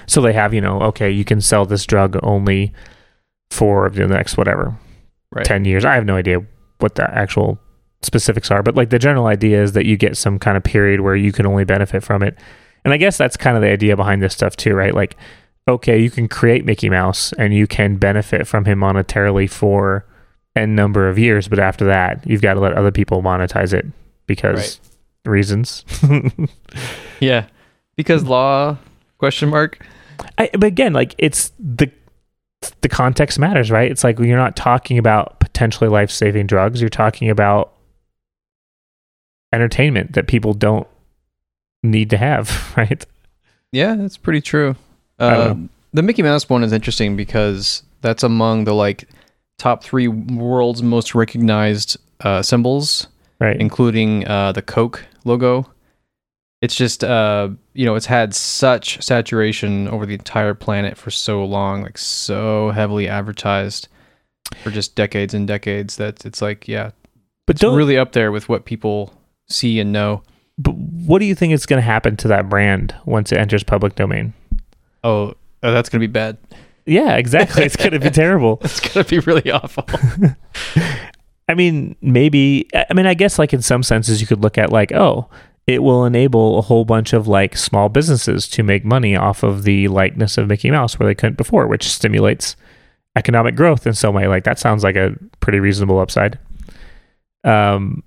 [0.07, 2.73] So they have, you know, okay, you can sell this drug only
[3.51, 4.77] for the next whatever
[5.31, 5.45] Right.
[5.45, 5.83] 10 years.
[5.83, 6.41] I have no idea
[6.79, 7.59] what the actual
[8.01, 11.01] specifics are, but like the general idea is that you get some kind of period
[11.01, 12.37] where you can only benefit from it.
[12.85, 14.93] And I guess that's kind of the idea behind this stuff too, right?
[14.93, 15.17] Like,
[15.67, 20.05] okay, you can create Mickey Mouse and you can benefit from him monetarily for
[20.55, 23.85] n number of years, but after that, you've got to let other people monetize it
[24.27, 24.79] because
[25.25, 25.83] reasons.
[27.19, 27.45] Yeah.
[27.95, 28.77] Because law
[29.17, 29.85] question mark.
[30.37, 31.91] I, but again, like it's the
[32.81, 33.89] the context matters, right?
[33.91, 36.81] It's like you're not talking about potentially life saving drugs.
[36.81, 37.73] You're talking about
[39.53, 40.87] entertainment that people don't
[41.83, 43.05] need to have, right?
[43.71, 44.75] Yeah, that's pretty true.
[45.19, 45.55] I Uh,
[45.93, 49.07] the Mickey Mouse one is interesting because that's among the like
[49.57, 53.07] top three world's most recognized uh, symbols,
[53.39, 53.59] Right.
[53.59, 55.69] including uh, the Coke logo.
[56.61, 61.43] It's just uh, you know it's had such saturation over the entire planet for so
[61.43, 63.87] long, like so heavily advertised
[64.63, 66.91] for just decades and decades that it's like yeah,
[67.45, 69.13] but it's don't really up there with what people
[69.49, 70.23] see and know.
[70.57, 73.63] But what do you think is going to happen to that brand once it enters
[73.63, 74.33] public domain?
[75.03, 76.37] Oh, oh that's gonna be bad.
[76.85, 77.63] Yeah, exactly.
[77.63, 78.59] It's going to be terrible.
[78.61, 79.85] It's gonna be really awful.
[81.47, 82.67] I mean, maybe.
[82.73, 85.29] I mean, I guess like in some senses, you could look at like, oh,
[85.67, 89.63] it will enable a whole bunch of like small businesses to make money off of
[89.63, 92.55] the likeness of Mickey Mouse where they couldn't before, which stimulates
[93.15, 94.27] economic growth in some way.
[94.27, 96.37] Like that sounds like a pretty reasonable upside.
[97.43, 98.03] Um,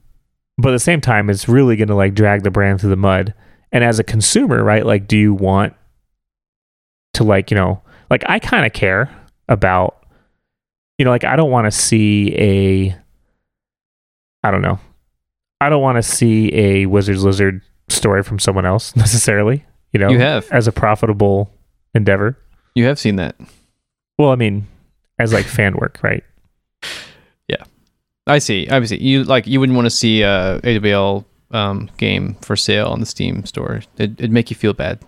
[0.56, 2.96] but at the same time, it's really going to like drag the brand through the
[2.96, 3.34] mud.
[3.70, 4.86] And as a consumer, right?
[4.86, 5.74] Like, do you want
[7.14, 9.10] to like you know like I kind of care
[9.48, 10.04] about
[10.98, 12.96] you know like I don't want to see a
[14.44, 14.78] I don't know.
[15.60, 20.08] I don't want to see a Wizards Lizard story from someone else necessarily, you know,
[20.10, 20.48] You have.
[20.52, 21.50] as a profitable
[21.94, 22.38] endeavor.
[22.74, 23.34] You have seen that.
[24.18, 24.66] Well, I mean,
[25.18, 26.24] as like fan work, right?
[27.48, 27.64] Yeah.
[28.26, 28.68] I see.
[28.68, 28.98] I see.
[29.02, 33.06] You like you wouldn't want to see a AWL um, game for sale on the
[33.06, 33.76] Steam store.
[33.96, 35.00] It, it'd make you feel bad,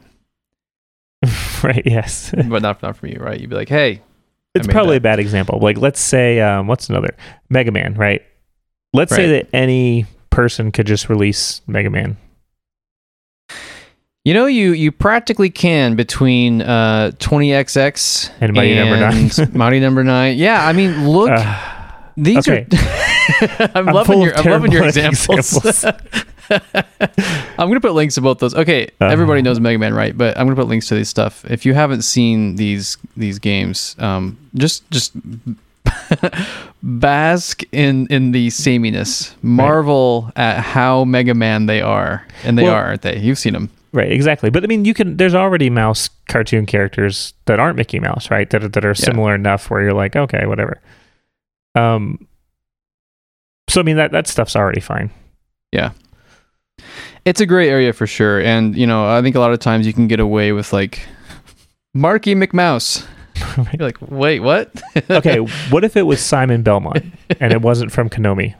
[1.65, 2.33] right, yes.
[2.49, 3.39] but not not from you, right?
[3.41, 4.03] You'd be like, hey,
[4.55, 4.99] it's probably that.
[4.99, 5.59] a bad example.
[5.61, 7.15] Like let's say um what's another?
[7.49, 8.23] Mega Man, right?
[8.93, 12.17] Let's say that any person could just release Mega Man.
[14.25, 19.31] you know, you you practically can between uh, 20XX And Mighty Number Nine.
[19.57, 20.37] Mighty Number Nine.
[20.39, 22.67] Yeah, I mean, look, Uh, these okay.
[22.73, 23.71] are.
[23.75, 25.57] I'm, I'm loving your I'm loving your examples.
[25.57, 26.25] examples.
[27.59, 28.55] I'm gonna put links to both those.
[28.55, 29.07] Okay, Uh.
[29.07, 30.17] everybody knows Mega Man, right?
[30.17, 31.45] But I'm gonna put links to these stuff.
[31.51, 35.13] If you haven't seen these these games, um, just just
[36.83, 39.35] bask in in the sameness.
[39.43, 43.19] Marvel at how Mega Man they are, and they Well- are, aren't they?
[43.19, 43.71] You've seen them.
[43.93, 44.51] Right, exactly.
[44.51, 45.17] But I mean, you can.
[45.17, 48.49] There's already mouse cartoon characters that aren't Mickey Mouse, right?
[48.51, 50.81] That are, that are similar enough where you're like, okay, whatever.
[51.75, 52.27] Um.
[53.69, 55.11] So I mean that that stuff's already fine.
[55.73, 55.91] Yeah.
[57.25, 59.87] It's a gray area for sure, and you know, I think a lot of times
[59.87, 61.07] you can get away with like
[61.95, 63.07] Marky McMouse.
[63.57, 64.71] You're like, wait, what?
[65.11, 65.39] okay,
[65.71, 67.05] what if it was Simon Belmont
[67.41, 68.55] and it wasn't from Konami?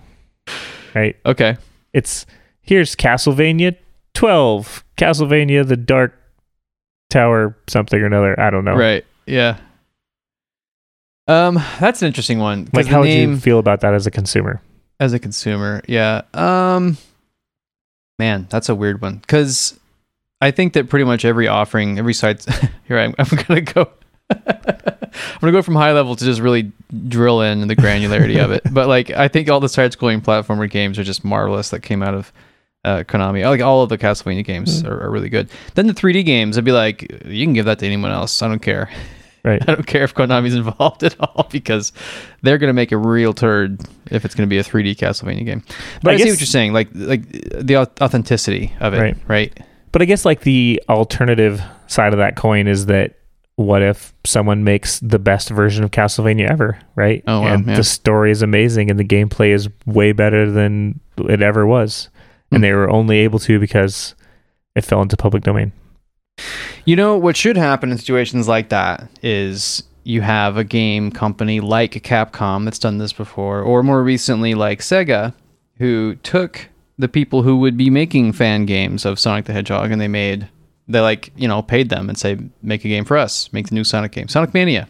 [0.95, 1.17] Right?
[1.25, 1.57] okay.
[1.93, 2.27] It's
[2.63, 3.77] here's Castlevania
[4.15, 6.15] 12, Castlevania the Dark
[7.11, 8.39] Tower something or another.
[8.39, 8.75] I don't know.
[8.75, 9.05] Right.
[9.27, 9.59] Yeah.
[11.29, 12.69] Um, that's an interesting one.
[12.73, 14.61] Like how name, would you feel about that as a consumer?
[15.01, 15.83] as a consumer?
[15.89, 16.23] Yeah.
[16.35, 16.99] Um,
[18.21, 19.81] man, that's a weird one because
[20.43, 22.45] I think that pretty much every offering, every site.
[22.87, 23.91] here I'm, I'm gonna go.
[24.31, 26.71] I'm gonna go from high level to just really
[27.09, 28.63] drill in the granularity of it.
[28.73, 32.15] But like, I think all the side-scrolling platformer games are just marvelous that came out
[32.15, 32.33] of
[32.85, 33.43] uh, Konami.
[33.45, 35.49] Like all of the Castlevania games are, are really good.
[35.75, 38.43] Then the 3D games, I'd be like, you can give that to anyone else.
[38.43, 38.91] I don't care.
[39.45, 39.63] Right.
[39.69, 41.93] I don't care if Konami's involved at all because
[42.43, 45.45] they're going to make a real turd if it's going to be a 3D Castlevania
[45.45, 45.63] game.
[46.03, 49.17] But I I, see what you're saying, like like the authenticity of it, Right.
[49.29, 49.61] right?
[49.93, 53.17] But I guess like the alternative side of that coin is that
[53.57, 57.23] what if someone makes the best version of Castlevania ever, right?
[57.27, 57.77] Oh, wow, and yeah.
[57.77, 60.99] the story is amazing and the gameplay is way better than
[61.29, 62.09] it ever was.
[62.49, 62.57] Hmm.
[62.57, 64.15] And they were only able to because
[64.75, 65.73] it fell into public domain.
[66.85, 71.61] You know what should happen in situations like that is you have a game company
[71.61, 75.35] like Capcom that's done this before, or more recently like Sega,
[75.77, 80.01] who took the people who would be making fan games of Sonic the Hedgehog and
[80.01, 80.49] they made
[80.89, 83.75] they like you know paid them and say make a game for us, make the
[83.75, 84.89] new Sonic game, Sonic Mania.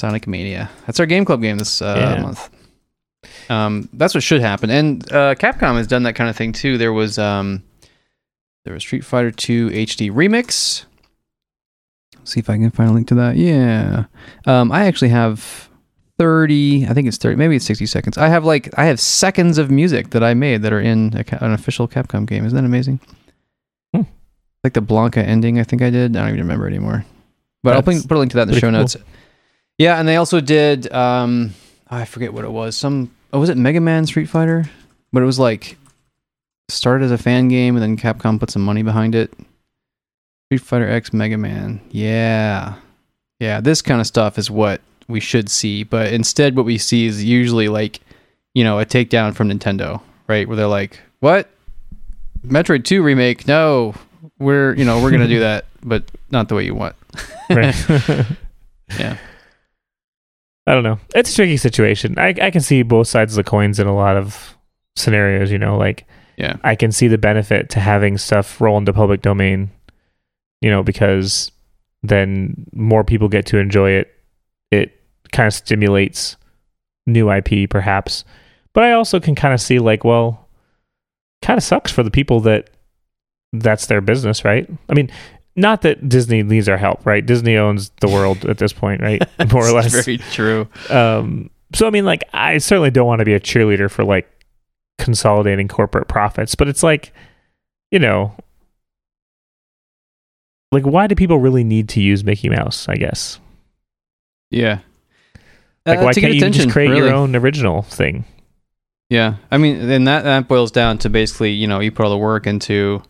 [0.00, 0.70] Sonic Mania.
[0.86, 2.22] That's our game club game this uh, Yeah.
[2.22, 2.50] month.
[3.48, 6.76] Um, that's what should happen, and uh, Capcom has done that kind of thing too.
[6.78, 7.62] There was um,
[8.64, 10.84] there was Street Fighter 2 HD Remix.
[12.24, 13.36] see if I can find a link to that.
[13.36, 14.04] Yeah.
[14.46, 15.68] Um, I actually have
[16.18, 18.18] 30, I think it's 30, maybe it's 60 seconds.
[18.18, 21.44] I have like, I have seconds of music that I made that are in a,
[21.44, 22.46] an official Capcom game.
[22.46, 23.00] Isn't that amazing?
[23.94, 24.02] Hmm.
[24.62, 26.16] Like the Blanka ending, I think I did.
[26.16, 27.04] I don't even remember anymore.
[27.62, 28.72] But I'll put, put a link to that in the show cool.
[28.72, 28.96] notes.
[29.76, 31.52] Yeah, and they also did, um,
[31.90, 32.76] I forget what it was.
[32.76, 34.64] Some, oh, was it Mega Man Street Fighter?
[35.12, 35.76] But it was like,
[36.68, 39.32] started as a fan game and then Capcom put some money behind it.
[40.48, 41.80] Street Fighter X Mega Man.
[41.90, 42.74] Yeah.
[43.40, 47.06] Yeah, this kind of stuff is what we should see, but instead what we see
[47.06, 48.00] is usually like,
[48.54, 50.46] you know, a takedown from Nintendo, right?
[50.46, 51.50] Where they're like, "What?
[52.46, 53.46] Metroid 2 remake?
[53.46, 53.94] No.
[54.38, 56.96] We're, you know, we're going to do that, but not the way you want."
[57.50, 57.74] Right.
[58.98, 59.16] Yeah.
[60.66, 60.98] I don't know.
[61.14, 62.18] It's a tricky situation.
[62.18, 64.56] I, I can see both sides of the coins in a lot of
[64.96, 66.56] scenarios, you know, like Yeah.
[66.64, 69.70] I can see the benefit to having stuff roll into public domain,
[70.60, 71.50] you know, because
[72.02, 74.14] then more people get to enjoy it.
[74.70, 74.92] It
[75.32, 76.36] kind of stimulates
[77.06, 78.24] new IP, perhaps.
[78.72, 80.48] But I also can kind of see, like, well,
[81.42, 82.70] kind of sucks for the people that
[83.52, 84.68] that's their business, right?
[84.88, 85.10] I mean,
[85.56, 87.24] not that Disney needs our help, right?
[87.24, 89.22] Disney owns the world at this point, right?
[89.52, 90.04] More or less.
[90.04, 90.68] very true.
[90.90, 94.28] Um, so I mean, like, I certainly don't want to be a cheerleader for like
[94.98, 97.12] consolidating corporate profits, but it's like,
[97.90, 98.34] you know,
[100.72, 102.88] like why do people really need to use Mickey Mouse?
[102.88, 103.38] I guess
[104.50, 104.78] Yeah.
[105.86, 107.02] like Uh, why can't you just create really.
[107.02, 108.24] your own original thing?
[109.10, 112.10] Yeah, I mean, then that that boils down to basically, you know, you put all
[112.10, 113.02] the work into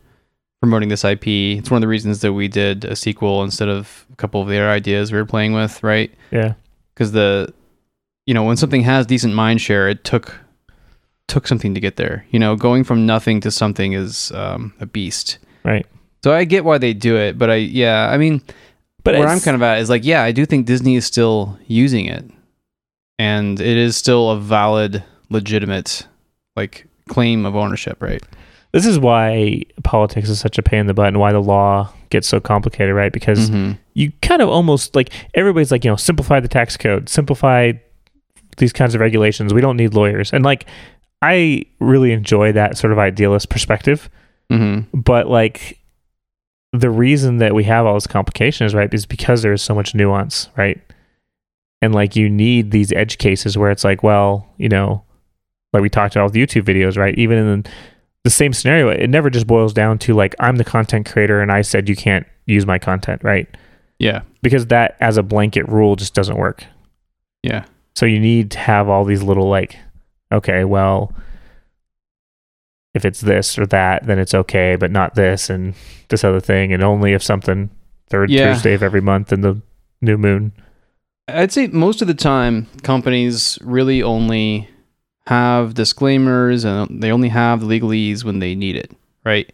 [0.60, 1.26] promoting this IP.
[1.58, 4.48] It's one of the reasons that we did a sequel instead of a couple of
[4.48, 6.10] the other ideas we were playing with, right?
[6.30, 6.54] Yeah,
[6.94, 7.52] Because the,
[8.26, 10.40] you know, when something has decent mind share, it took
[11.28, 12.24] took something to get there.
[12.30, 15.38] You know, going from nothing to something is um, a beast.
[15.64, 15.86] right.
[16.22, 18.40] So I get why they do it, but I, yeah, I mean,
[19.02, 21.58] But where I'm kind of at is like, yeah, I do think Disney is still
[21.66, 22.24] using it,
[23.18, 26.06] and it is still a valid, legitimate,
[26.56, 28.22] like claim of ownership, right?
[28.72, 31.88] this is why politics is such a pain in the butt and why the law
[32.10, 33.12] gets so complicated, right?
[33.12, 33.78] Because Mhm.
[33.92, 37.70] you kind of almost like everybody's like, you know, simplify the tax code, simplify
[38.56, 39.54] these kinds of regulations.
[39.54, 40.32] We don't need lawyers.
[40.32, 40.66] And like,
[41.22, 44.08] I really enjoy that sort of idealist perspective.
[44.52, 44.86] Mhm.
[44.92, 45.78] But like,
[46.72, 49.74] the reason that we have all this complication is right is because there is so
[49.74, 50.80] much nuance, right?
[51.80, 55.02] And like, you need these edge cases where it's like, well, you know,
[55.72, 57.16] like we talked about with YouTube videos, right?
[57.18, 57.64] Even in
[58.24, 61.52] the same scenario, it never just boils down to like, I'm the content creator and
[61.52, 63.48] I said you can't use my content, right?
[64.00, 64.22] Yeah.
[64.42, 66.64] because that as a blanket rule just doesn't work.
[67.42, 67.64] Yeah.
[67.94, 69.78] So you need to have all these little like,
[70.34, 71.12] okay, well,
[72.94, 75.74] if it's this or that, then it's okay, but not this and
[76.08, 77.70] this other thing, and only if something
[78.08, 78.52] third Yeah.
[78.52, 79.60] Tuesday of every month in the
[80.00, 80.52] new moon.
[81.26, 84.68] I'd say most of the time companies really only
[85.26, 88.92] have disclaimers and they only have the legalese when they need it,
[89.24, 89.50] right?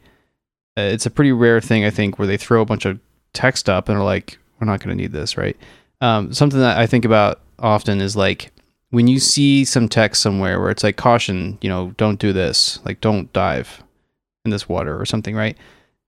[0.76, 2.98] Uh, it's a pretty rare thing, I think, where they throw a bunch of
[3.32, 5.56] text up and are like, we're not going to need this, right?
[6.00, 8.50] Um, something that I think about often is like
[8.90, 12.80] when you see some text somewhere where it's like, caution, you know, don't do this,
[12.84, 13.82] like, don't dive
[14.44, 15.56] in this water or something, right?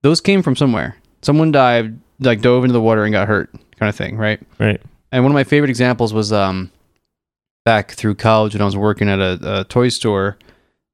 [0.02, 0.96] Those came from somewhere.
[1.22, 4.40] Someone dived, like, dove into the water and got hurt, kind of thing, right?
[4.58, 4.80] Right.
[5.12, 6.72] And one of my favorite examples was um,
[7.64, 10.38] back through college when I was working at a, a toy store.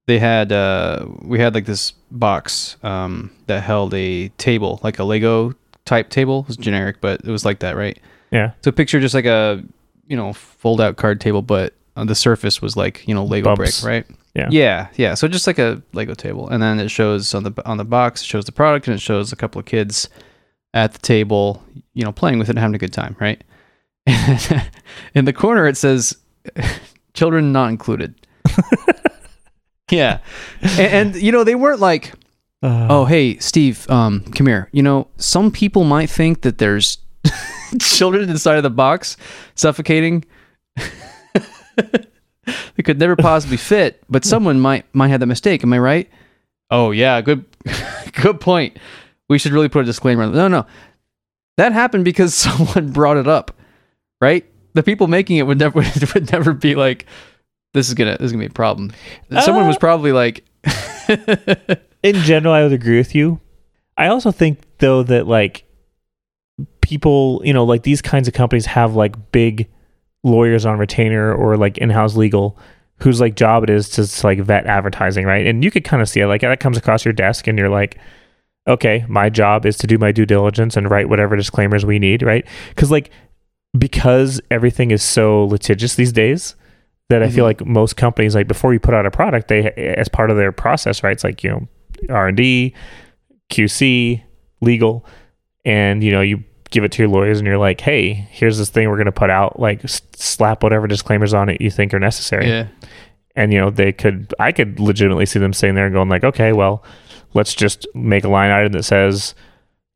[0.07, 5.05] They had uh, we had like this box um, that held a table, like a
[5.05, 6.41] Lego type table.
[6.41, 7.99] It was generic, but it was like that, right?
[8.31, 8.53] Yeah.
[8.63, 9.63] So picture just like a
[10.07, 13.55] you know fold out card table, but on the surface was like you know Lego
[13.55, 13.81] Bumps.
[13.83, 14.17] brick, right?
[14.35, 14.49] Yeah.
[14.51, 15.15] Yeah, yeah.
[15.15, 18.23] So just like a Lego table, and then it shows on the on the box,
[18.23, 20.09] it shows the product, and it shows a couple of kids
[20.75, 21.63] at the table,
[21.95, 23.43] you know, playing with it and having a good time, right?
[25.15, 26.17] In the corner, it says
[27.15, 28.15] "children not included."
[29.91, 30.21] yeah,
[30.63, 30.81] and,
[31.15, 32.13] and you know they weren't like,
[32.63, 36.99] "Oh, hey, Steve, um, come here." You know, some people might think that there's
[37.81, 39.17] children inside of the box
[39.55, 40.25] suffocating.
[42.77, 45.63] They could never possibly fit, but someone might might have that mistake.
[45.63, 46.11] Am I right?
[46.71, 47.45] Oh yeah, good
[48.13, 48.79] good point.
[49.29, 50.27] We should really put a disclaimer.
[50.27, 50.67] No, no,
[51.57, 53.57] that happened because someone brought it up,
[54.21, 54.45] right?
[54.75, 55.81] The people making it would never
[56.15, 57.07] would never be like,
[57.75, 58.93] "This is gonna this is gonna be a problem."
[59.43, 60.45] Someone was Uh, probably like,
[62.03, 63.41] in general, I would agree with you.
[63.97, 65.65] I also think though that like
[66.81, 69.69] people, you know, like these kinds of companies have like big
[70.25, 72.59] lawyers on retainer or like in-house legal
[73.01, 75.47] whose like job it is to, to, like vet advertising, right?
[75.47, 77.69] And you could kind of see it like that comes across your desk and you're
[77.69, 77.97] like,
[78.67, 82.23] okay, my job is to do my due diligence and write whatever disclaimers we need,
[82.23, 82.45] right?
[82.77, 83.11] Cuz like
[83.79, 86.57] because everything is so litigious these days
[87.09, 87.49] that I feel Mhm.
[87.49, 90.53] like most companies like before you put out a product, they as part of their
[90.53, 91.13] process, right?
[91.13, 91.69] It's like, you know,
[92.11, 92.75] R&D,
[93.51, 94.23] QC,
[94.61, 95.07] legal,
[95.65, 98.71] and you know, you give it to your lawyers and you're like, "Hey, here's this
[98.71, 101.93] thing we're going to put out, like s- slap whatever disclaimers on it you think
[101.95, 102.67] are necessary." "Yeah,
[103.37, 106.25] And you know, they could I could legitimately see them sitting there and going like,
[106.25, 106.83] "Okay, well,
[107.35, 109.35] let's just make a line item that says,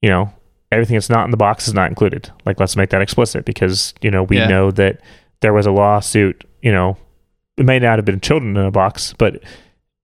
[0.00, 0.32] you know,
[0.70, 2.30] everything that's not in the box is not included.
[2.46, 4.48] Like let's make that explicit because, you know, we Yeah.
[4.48, 5.00] know that
[5.40, 6.96] there was a lawsuit, you know,
[7.58, 9.42] it may not have been children in a box, but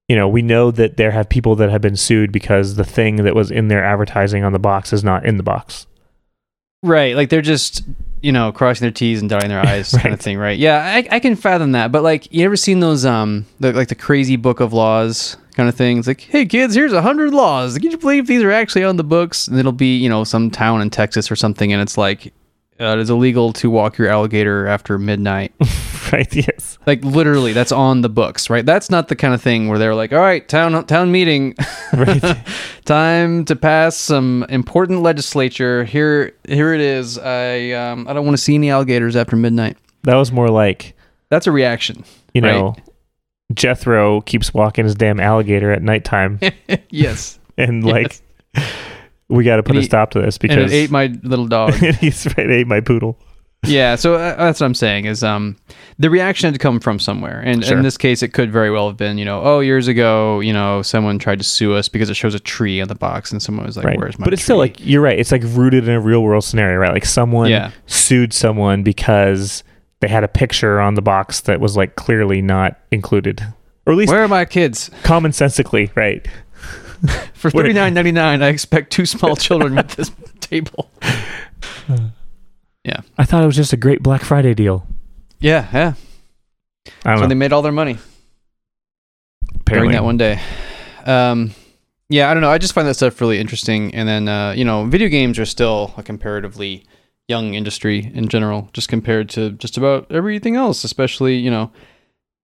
[0.08, 3.16] you know, we know that there have people that have been sued because the thing
[3.16, 5.86] that was in their advertising on the box is not in the box.
[6.82, 7.16] Right.
[7.16, 7.82] Like they're just,
[8.20, 10.58] you know, crossing their T's and dotting their I's kind of thing, right?
[10.58, 11.92] Yeah, I, I can fathom that.
[11.92, 15.68] But like, you ever seen those, um, the, like the crazy book of laws kind
[15.68, 16.06] of things?
[16.06, 17.76] Like, hey kids, here's a hundred laws.
[17.78, 19.48] Can you believe these are actually on the books?
[19.48, 21.72] And it'll be, you know, some town in Texas or something.
[21.72, 22.32] And it's like,
[22.80, 25.52] uh, it is illegal to walk your alligator after midnight.
[26.12, 26.34] right?
[26.34, 26.78] Yes.
[26.86, 28.64] like literally, that's on the books, right?
[28.64, 31.54] That's not the kind of thing where they're like, all right, town town meeting,
[31.92, 32.22] Right.
[32.84, 35.84] time to pass some important legislature.
[35.84, 37.18] Here here it is.
[37.18, 39.76] I um I don't want to see any alligators after midnight.
[40.04, 40.94] That was more like,
[41.28, 42.04] That's a reaction.
[42.32, 42.52] you Right.
[42.52, 42.74] know,
[43.52, 46.38] Jethro keeps walking his damn alligator at nighttime
[46.90, 47.38] yes.
[47.56, 48.20] and like
[49.28, 51.46] we got to put And a he- stop to this because it ate my little
[51.46, 51.74] dog.
[52.00, 53.18] he's right, ate my poodle.
[53.66, 55.56] yeah, so uh, that's what I'm saying is um
[55.98, 57.40] the reaction had to come from somewhere.
[57.44, 57.76] And Sure.
[57.76, 60.52] in this case it could very well have been, you know, oh, years ago, you
[60.52, 63.42] know, someone tried to sue us because it shows a tree on the box and
[63.42, 63.98] someone was like, right.
[63.98, 65.18] "Where's my but it's still like you're right.
[65.18, 66.92] It's like rooted in a real world scenario, right?
[66.92, 67.72] Like someone Yeah.
[67.86, 69.64] sued someone because
[70.00, 73.42] they had a picture on the box that was like clearly not included,
[73.86, 74.88] or at least Where are my kids?
[75.02, 76.24] commonsensically, right?
[77.34, 80.90] For thirty nine ninety nine, I expect two small children with this table.
[82.84, 83.00] Yeah.
[83.18, 84.86] I thought it was just a great Black Friday deal.
[85.40, 85.92] Yeah, yeah.
[85.92, 85.94] I
[86.84, 87.28] That's don't when know.
[87.28, 87.98] they made all their money
[89.66, 90.40] during that one day.
[91.04, 91.52] Um,
[92.08, 92.50] yeah, I don't know.
[92.50, 93.94] I just find that stuff really interesting.
[93.94, 96.86] And then, uh, you know, video games are still a comparatively
[97.28, 100.84] young industry in general, just compared to just about everything else.
[100.84, 101.70] Especially, you know,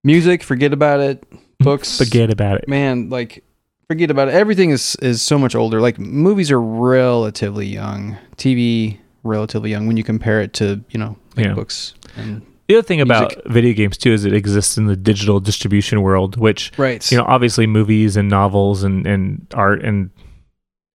[0.02, 0.42] music.
[0.42, 1.24] Forget about it.
[1.60, 1.96] Books.
[1.96, 2.68] forget about it.
[2.68, 3.08] man.
[3.08, 3.42] Like,
[3.88, 4.34] forget about it.
[4.34, 5.80] Everything is is so much older.
[5.80, 8.16] Like movies are relatively young.
[8.36, 11.54] TV relatively young when you compare it to you know like Yeah.
[11.54, 13.52] books and The other thing about Music.
[13.52, 17.10] video games too is it exists in the digital distribution world, which right.
[17.10, 20.10] you know obviously movies and novels and and art and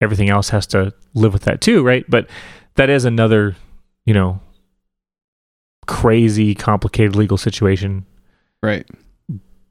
[0.00, 2.04] everything else has to live with that too, right?
[2.08, 2.28] But
[2.76, 3.56] that is another
[4.04, 4.40] you know
[5.86, 8.04] crazy complicated legal situation
[8.62, 8.86] right.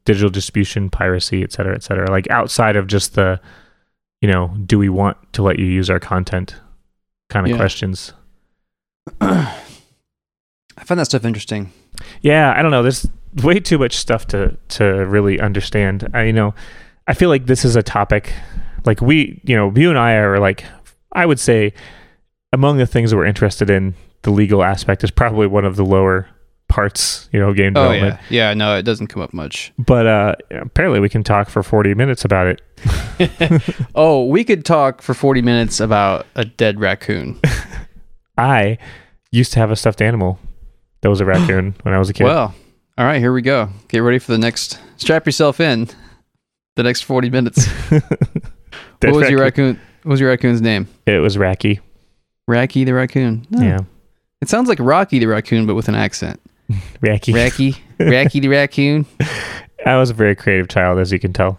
[0.08, 3.38] Digital distribution piracy et cetera et cetera like outside of just the
[4.22, 6.56] you know do we want to let you use our content
[7.30, 7.56] kind of Yeah.
[7.58, 8.12] questions
[9.20, 11.72] I find that stuff interesting.
[12.22, 13.06] yeah i don't know there's
[13.42, 16.08] way too much stuff to to really understand.
[16.14, 16.54] I you know,
[17.06, 18.32] I feel like this is a topic
[18.86, 20.64] like we, you know, you and I are like
[21.12, 21.74] I would say
[22.52, 25.84] among the things that we're interested in, the legal aspect is probably one of the
[25.84, 26.26] lower
[26.68, 28.20] parts, you know, game Oh development.
[28.30, 28.54] yeah, yeah.
[28.54, 29.72] No, it doesn't come up much.
[29.78, 32.62] But uh apparently we can talk for 40 minutes about it.
[33.94, 37.40] Oh, we could talk for forty minutes about a dead raccoon.
[38.38, 38.78] I
[39.32, 40.38] used to have a stuffed animal
[41.00, 42.24] that was a raccoon when I was a kid.
[42.24, 42.54] Well,
[42.96, 43.70] all right, here we go.
[43.88, 44.78] Get ready for the next.
[44.98, 45.88] Strap yourself in.
[46.76, 47.66] The next forty minutes.
[49.00, 49.80] What was your raccoon?
[50.02, 50.88] What was your raccoon's name?
[51.06, 51.80] It was Racky.
[52.50, 53.46] Racky the raccoon.
[53.50, 53.62] No.
[53.62, 53.78] Yeah.
[54.40, 56.40] It sounds like Rocky the raccoon, but with an accent.
[57.02, 57.32] Racky.
[57.34, 59.06] Racky, Racky the raccoon.
[59.86, 61.58] I was a very creative child, as you can tell.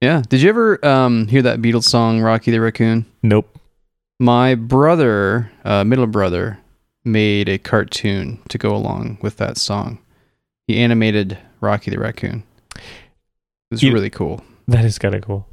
[0.00, 0.22] Yeah.
[0.28, 3.06] Did you ever um, hear that Beatles song, Rocky the raccoon?
[3.22, 3.58] Nope.
[4.18, 6.58] My brother, uh, middle brother,
[7.04, 9.98] made a cartoon to go along with that song.
[10.66, 12.42] He animated Rocky the raccoon.
[12.76, 12.80] It
[13.70, 14.44] was You- really cool.
[14.68, 15.46] That is kind of cool.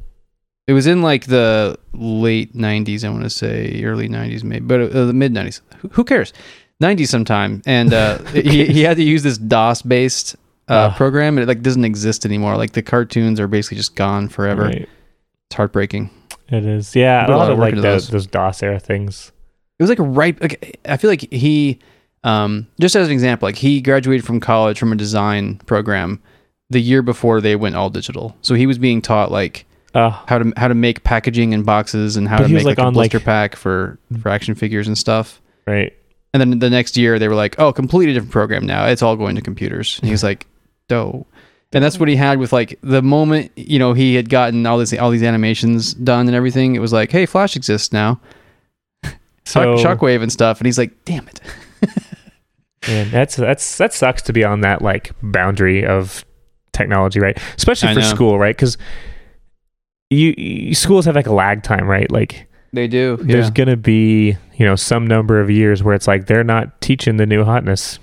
[0.68, 4.82] It was in like the late '90s, I want to say, early '90s, maybe, but
[4.82, 5.62] uh, the mid '90s.
[5.78, 6.34] Who, who cares?
[6.82, 10.36] '90s sometime, and uh, he he had to use this DOS-based
[10.70, 10.94] uh, Ah.
[10.98, 12.58] program, and it like doesn't exist anymore.
[12.58, 14.64] Like the cartoons are basically just gone forever.
[14.64, 14.90] Right.
[15.48, 16.10] It's heartbreaking.
[16.50, 16.96] It is.
[16.96, 17.28] Yeah.
[17.28, 18.10] A lot of like the, those.
[18.10, 19.32] those DOS era things.
[19.80, 20.40] It was like right.
[20.42, 21.80] Like, I feel like he,
[22.24, 26.22] um, just as an example, like he graduated from college from a design program
[26.70, 28.36] the year before they went all digital.
[28.42, 32.18] So he was being taught like Uh, how to how to make packaging in boxes
[32.18, 34.88] and how to make like, like, a on, like- blister pack for for action figures
[34.88, 35.42] and stuff.
[35.66, 35.94] right.
[36.34, 38.86] And then the next year they were like, "Oh, completely different program now.
[38.86, 40.46] It's all going to computers." And he was like,
[40.88, 41.26] "Doh."
[41.74, 44.78] And that's what he had with like the moment you know he had gotten all
[44.78, 46.76] these all these animations done and everything.
[46.76, 48.20] It was like, "Hey, Flash exists now."
[49.46, 50.60] So Shock, Shockwave and stuff.
[50.60, 51.40] And he's like, "Damn it."
[52.88, 56.26] man, that's that's that sucks to be on that like boundary of
[56.74, 57.38] technology, right?
[57.56, 58.06] Especially I for know.
[58.08, 58.56] school, right?
[58.56, 58.78] Because
[60.10, 62.10] you, you schools have like a lag time, right?
[62.12, 63.18] Like They do.
[63.22, 67.18] there's gonna be you know some number of years where it's like they're not teaching
[67.18, 68.00] the new hotness,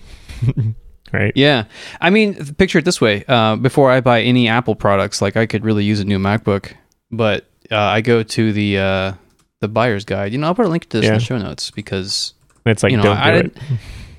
[1.12, 1.32] right?
[1.34, 1.64] Yeah.
[2.00, 3.24] I mean, picture it this way.
[3.28, 6.72] Uh, before I buy any Apple products, like I could really use a new MacBook,
[7.10, 9.12] but uh, I go to the uh,
[9.60, 10.32] the buyer's guide.
[10.32, 12.34] You know, I'll put a link to this in the show notes because
[12.66, 13.58] It's like You know, I didn't-.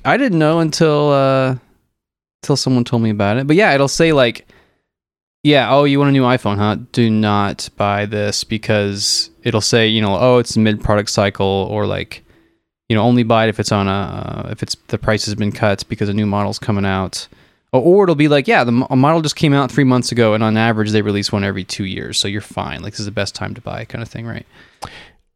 [0.04, 1.56] I didn't know until uh,
[2.44, 3.48] until someone told me about it.
[3.48, 4.48] But yeah, it'll say like,
[5.46, 6.78] yeah, oh, you want a new iPhone, huh?
[6.92, 11.86] Do not buy this because it'll say, you know, oh, it's mid product cycle or
[11.86, 12.26] like,
[12.90, 15.36] you know, only buy it if it's on a uh, if it's the price has
[15.36, 17.28] been cut because a new model's coming out.
[17.72, 20.34] Or, or it'll be like, yeah, the mo- model just came out three months ago,
[20.34, 22.82] and on average they release one every two years, so you're fine.
[22.82, 24.48] Like this is the best time to buy, kind of thing, right?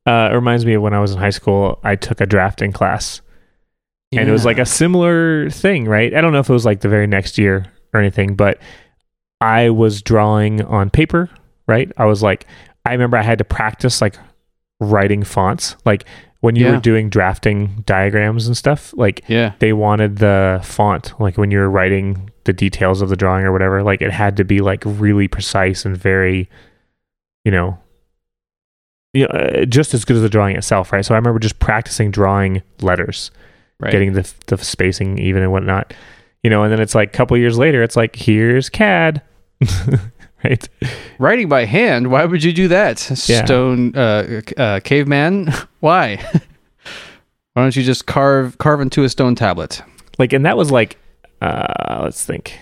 [0.08, 1.78] Uh, it reminds me of when I was in high school.
[1.84, 3.22] I took a drafting class,
[4.12, 6.16] and it was like a similar thing, right?
[6.16, 8.58] I don't know if it was like the very next year or anything, but
[9.42, 11.30] I was drawing on paper,
[11.68, 11.92] right?
[11.98, 12.46] I was like,
[12.86, 14.16] I remember I had to practice like
[14.80, 16.06] writing fonts, like
[16.42, 16.72] when you Yeah.
[16.76, 21.60] were doing drafting diagrams and stuff, like yeah, they wanted the font, like when you
[21.60, 24.82] were writing the details of the drawing or whatever, like it had to be like
[24.86, 26.50] really precise and very,
[27.44, 27.78] you know,
[29.14, 31.04] you know, uh, just as good as the drawing itself, right?
[31.04, 33.32] So I remember just practicing drawing letters,
[33.80, 33.92] right.
[33.92, 35.94] getting the the spacing even and whatnot,
[36.44, 36.64] you know.
[36.64, 39.22] And then it's like a couple years later, it's like here's CAD,
[40.44, 40.70] right?
[41.18, 42.12] Writing by hand?
[42.12, 43.10] Why would you do that?
[43.28, 43.46] Yeah.
[43.46, 45.54] Stone uh, uh, caveman?
[45.80, 46.16] Why?
[47.54, 49.82] Why don't you just carve carve into a stone tablet?
[50.18, 50.98] Like, and that was like,
[51.42, 52.60] uh, let's think,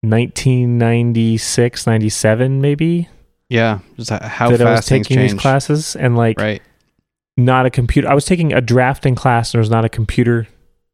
[0.00, 3.08] 1996, 97, maybe
[3.48, 6.38] Yeah, just how that I was fast things taking these classes, and like.
[6.38, 6.62] Right.
[7.36, 8.08] not a computer.
[8.08, 10.46] I was taking a drafting class, and there was not a computer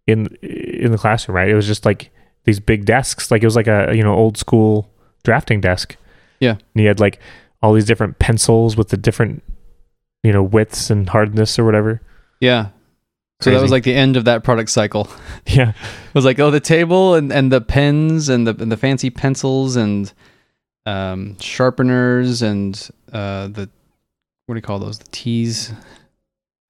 [0.07, 1.37] in in the classroom.
[1.37, 1.49] Right?
[1.49, 2.11] It was just like
[2.45, 3.31] these big desks.
[3.31, 4.89] Like it was like a you know old school
[5.25, 5.97] drafting desk.
[6.41, 6.53] Yeah.
[6.53, 7.19] And you had like
[7.63, 9.43] all these different pencils with the different
[10.23, 12.01] you know widths and hardness or whatever.
[12.41, 12.69] Yeah.
[13.41, 15.09] So that was like the end of that product cycle.
[15.47, 15.71] Yeah.
[15.71, 19.09] It was like, oh, the table and, and the pens and the and the fancy
[19.09, 20.13] pencils and
[20.85, 22.75] um, sharpeners and
[23.13, 23.71] uh, the
[24.47, 24.99] what do you call those?
[24.99, 25.73] The teas.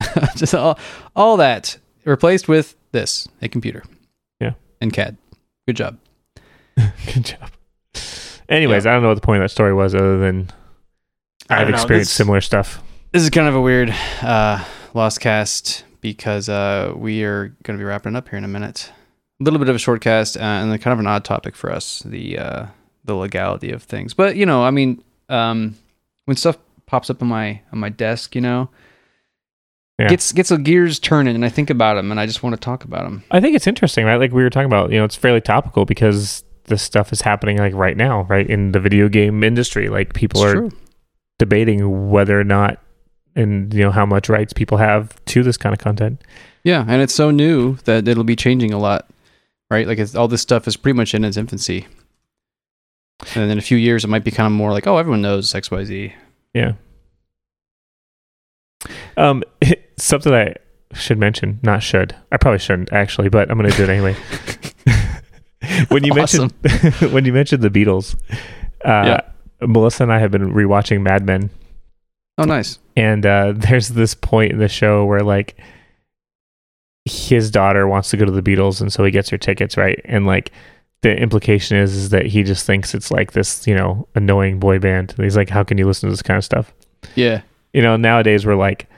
[0.36, 0.78] Just all
[1.16, 3.82] all that replaced with this a computer.
[4.40, 4.52] Yeah.
[4.80, 5.16] And CAD.
[5.66, 5.98] Good job.
[7.14, 7.50] Good job.
[8.48, 10.50] Anyways, I don't know what the point of that story was, other than
[11.50, 12.82] I I've experienced this- similar stuff.
[13.12, 13.88] This is kind of a weird
[14.22, 14.62] uh,
[14.94, 18.92] Lostcast because uh, we are going to be wrapping up here in a minute.
[19.40, 21.56] A little bit of a short cast uh, and then kind of an odd topic
[21.56, 22.66] for us the uh,
[23.04, 24.12] the legality of things.
[24.12, 25.74] But you know, I mean, um,
[26.26, 28.68] when stuff pops up on my on my desk, you know,
[29.98, 30.08] Yeah.
[30.08, 32.60] gets gets the gears turning, and I think about them, and I just want to
[32.60, 33.22] talk about them.
[33.30, 34.16] I think it's interesting, right?
[34.16, 37.58] Like we were talking about, you know, it's fairly topical because this stuff is happening
[37.58, 39.88] like right now, right in the video game industry.
[39.88, 40.70] Like people It's are true.
[41.38, 42.80] debating whether or not
[43.36, 46.22] and you know how much rights people have to this kind of content.
[46.64, 49.08] Yeah, and it's so new that it'll be changing a lot,
[49.70, 49.86] right?
[49.86, 51.86] Like it's, all this stuff is pretty much in its infancy.
[53.34, 55.54] And in a few years, it might be kind of more like, oh, everyone knows
[55.54, 56.14] X, Y, Z.
[56.54, 56.72] Yeah.
[59.16, 59.42] Um,
[59.96, 60.54] something I
[60.94, 62.14] should mention, not should.
[62.32, 64.16] I probably shouldn't actually, but I'm going to do it anyway.
[65.88, 66.50] when you Awesome.
[66.62, 68.16] mentioned when you mentioned the Beatles,
[68.84, 69.20] uh,
[69.60, 71.50] Melissa and I have been rewatching Mad Men,
[72.38, 72.78] Oh, nice.
[72.96, 75.56] and uh, there's this point in the show where like
[77.04, 80.00] his daughter wants to go to the Beatles, and so he gets her tickets, right?
[80.04, 80.52] And like
[81.02, 84.78] the implication is is that he just thinks it's like this, you know, annoying boy
[84.78, 85.14] band.
[85.16, 86.72] And he's like, "How can you listen to this kind of stuff?"
[87.14, 87.42] Yeah.
[87.72, 88.88] you know, nowadays we're like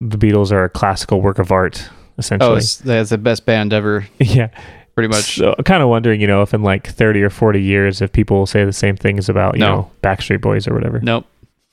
[0.00, 2.56] the Beatles are a classical work of art, Oh, essentially.
[2.58, 4.48] it's, that's the best band ever, yeah,
[4.94, 5.36] pretty much.
[5.36, 8.12] So I'm kind of wondering, you know, if in like 30 or 40 years, if
[8.12, 9.74] people will say the same things about, you No.
[9.74, 11.00] know, Backstreet Boys or whatever.
[11.00, 11.26] Nope.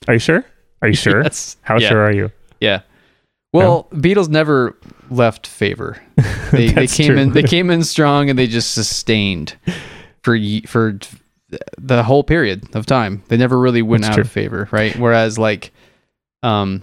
[0.06, 0.44] Are you sure?
[0.82, 1.22] Are you sure?
[1.22, 1.56] Yes.
[1.62, 1.88] How yeah.
[1.88, 2.30] sure are you?
[2.60, 2.80] Yeah.
[3.52, 4.76] Well, Beatles never
[5.10, 6.00] left favor.
[6.50, 7.18] They, they came true.
[7.18, 7.32] in.
[7.32, 9.54] They came in strong, and they just sustained
[10.22, 10.98] for for
[11.76, 13.22] the whole period of time.
[13.28, 14.22] They never really went That's out true.
[14.22, 14.96] of favor, right?
[14.96, 15.70] Whereas, like,
[16.42, 16.82] um,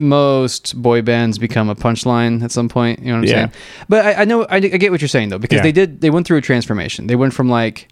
[0.00, 3.00] most boy bands become a punchline at some point.
[3.00, 3.34] You know what I'm Yeah.
[3.34, 3.52] saying?
[3.88, 5.62] But I, I know I, I get what you're saying though, because Yeah.
[5.62, 6.00] they did.
[6.00, 7.06] They went through a transformation.
[7.08, 7.88] They went from like,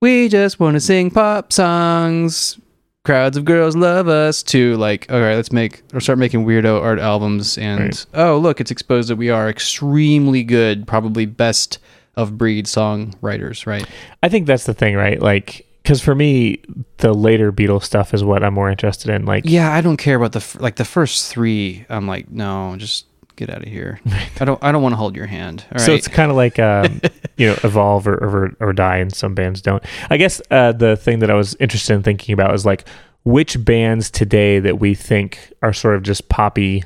[0.00, 2.58] we just want to sing pop songs.
[3.04, 6.80] Crowds of girls love us to like, all right, let's make or start making weirdo
[6.82, 7.56] art albums.
[7.58, 8.06] And Right.
[8.14, 11.78] oh, look, it's exposed that we are extremely good, probably best
[12.16, 13.86] of breed songwriters, right?
[14.22, 15.20] I think that's the thing, right?
[15.20, 16.60] Like, because for me,
[16.98, 19.24] the later Beatles stuff is what I'm more interested in.
[19.24, 21.84] Like, Yeah, I don't care about the f- like the first three.
[21.88, 23.06] I'm like, no, just
[23.36, 24.00] get out of here.
[24.40, 24.62] I don't.
[24.62, 25.64] I don't want to hold your hand.
[25.66, 25.80] All right.
[25.80, 27.00] So it's kind of like um,
[27.36, 29.82] you know evolve or, or or die, and some bands don't.
[30.10, 32.86] I guess uh, the thing that I was interested in thinking about is like
[33.24, 36.84] which bands today that we think are sort of just poppy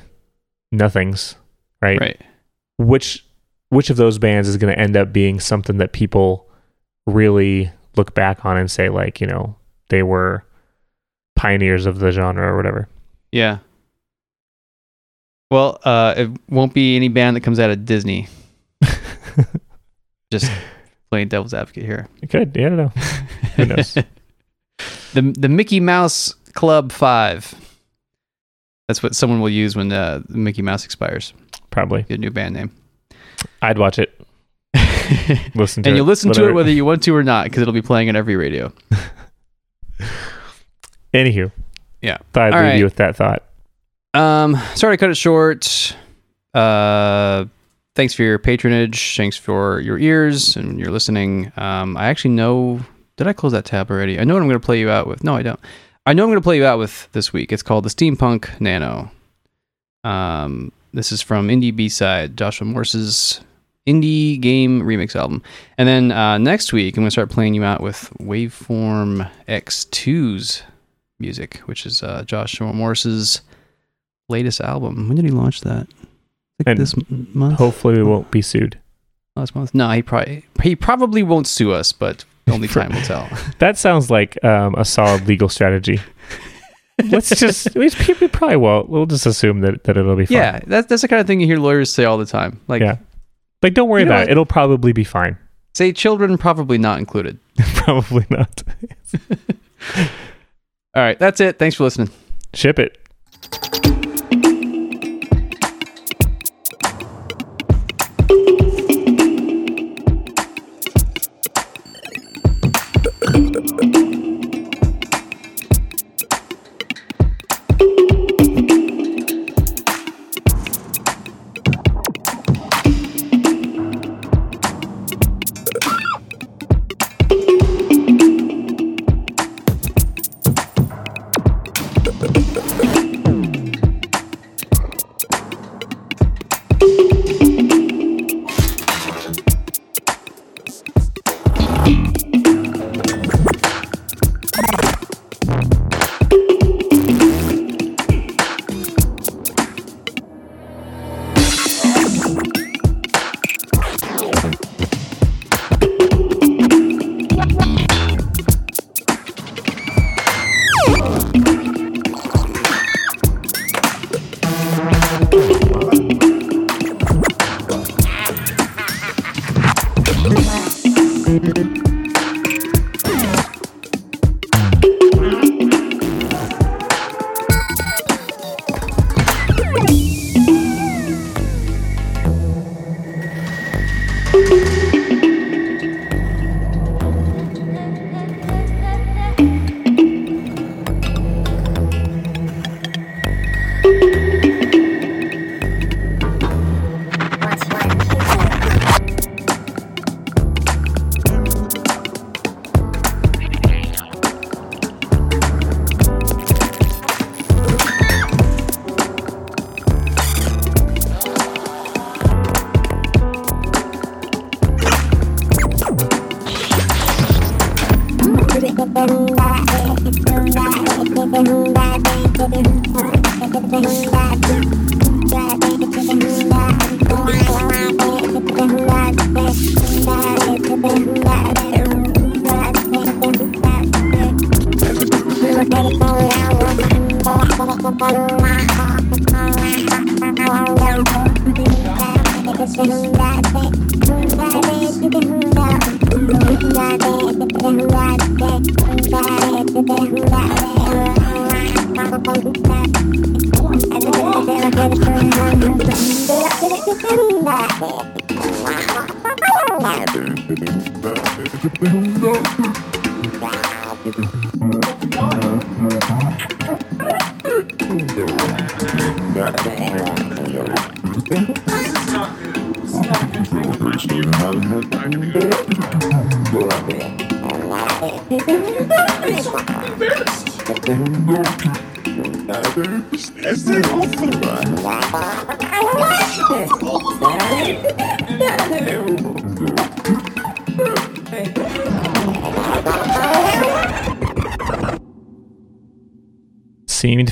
[0.71, 1.35] nothings,
[1.81, 1.99] right?
[1.99, 2.21] right.
[2.77, 3.25] Which
[3.69, 6.49] which of those bands is going to end up being something that people
[7.05, 9.55] really look back on and say like you know
[9.89, 10.43] they were
[11.35, 12.87] pioneers of the genre or whatever.
[13.31, 13.59] Yeah.
[15.51, 18.27] Well, uh, it won't be any band that comes out of Disney.
[20.31, 20.51] Just
[21.11, 22.07] playing devil's advocate here.
[22.21, 22.87] It could, yeah, I don't know.
[23.55, 23.93] Who knows?
[25.13, 27.53] the the Mickey Mouse Club Five.
[28.87, 31.33] That's what someone will use when uh, Mickey Mouse expires.
[31.71, 32.71] Probably, Get a new band name.
[33.61, 34.19] I'd watch it.
[35.55, 35.99] Listen to and it.
[35.99, 38.15] you listen to it whether you want to or not, because it'll be playing on
[38.15, 38.71] every radio.
[41.13, 41.51] Anywho,
[42.01, 42.17] Yeah.
[42.33, 42.77] Thought I'd All leave right.
[42.77, 43.43] you with that thought.
[44.13, 45.95] Um, sorry to cut it short.
[46.53, 47.45] Uh,
[47.95, 49.15] thanks for your patronage.
[49.17, 51.51] Thanks for your ears and you're listening.
[51.57, 52.81] Um, I actually know.
[53.17, 54.19] Did I close that tab already?
[54.19, 55.23] I know what I'm going to play you out with.
[55.23, 55.59] No, I don't.
[56.05, 57.51] I know I'm going to play you out with this week.
[57.53, 59.09] It's called the Steampunk Nano.
[60.03, 63.41] Um, this is from Indie B Side, Joshua Morse's
[63.87, 65.41] indie game remix album.
[65.77, 70.63] And then uh, next week, I'm going to start playing you out with Waveform X2's
[71.19, 73.41] music, which is uh, Joshua Morse's
[74.29, 75.07] latest album.
[75.07, 75.87] When did he launch that?
[76.65, 77.57] Like this m- month?
[77.59, 78.79] Hopefully, we won't be sued.
[79.35, 79.75] Last month?
[79.75, 83.27] No, he probably he probably won't sue us, but only time will tell.
[83.59, 85.99] That sounds like um, a solid legal strategy.
[87.09, 87.89] Let's just we,
[88.21, 88.87] we probably won't.
[88.87, 90.37] We'll just assume that, that it'll be fine.
[90.37, 92.61] yeah, that's that's the kind of thing you hear lawyers say all the time.
[92.69, 92.97] Like, Yeah.
[93.65, 94.27] Like, don't worry You know about what?
[94.29, 94.31] it.
[94.33, 95.37] It'll probably be fine.
[95.73, 97.39] say children probably not included.
[97.73, 98.61] probably not.
[100.95, 101.57] All right, that's it.
[101.57, 102.11] Thanks for listening.
[102.53, 102.95] Ship it.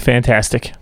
[0.03, 0.73] Fantastic.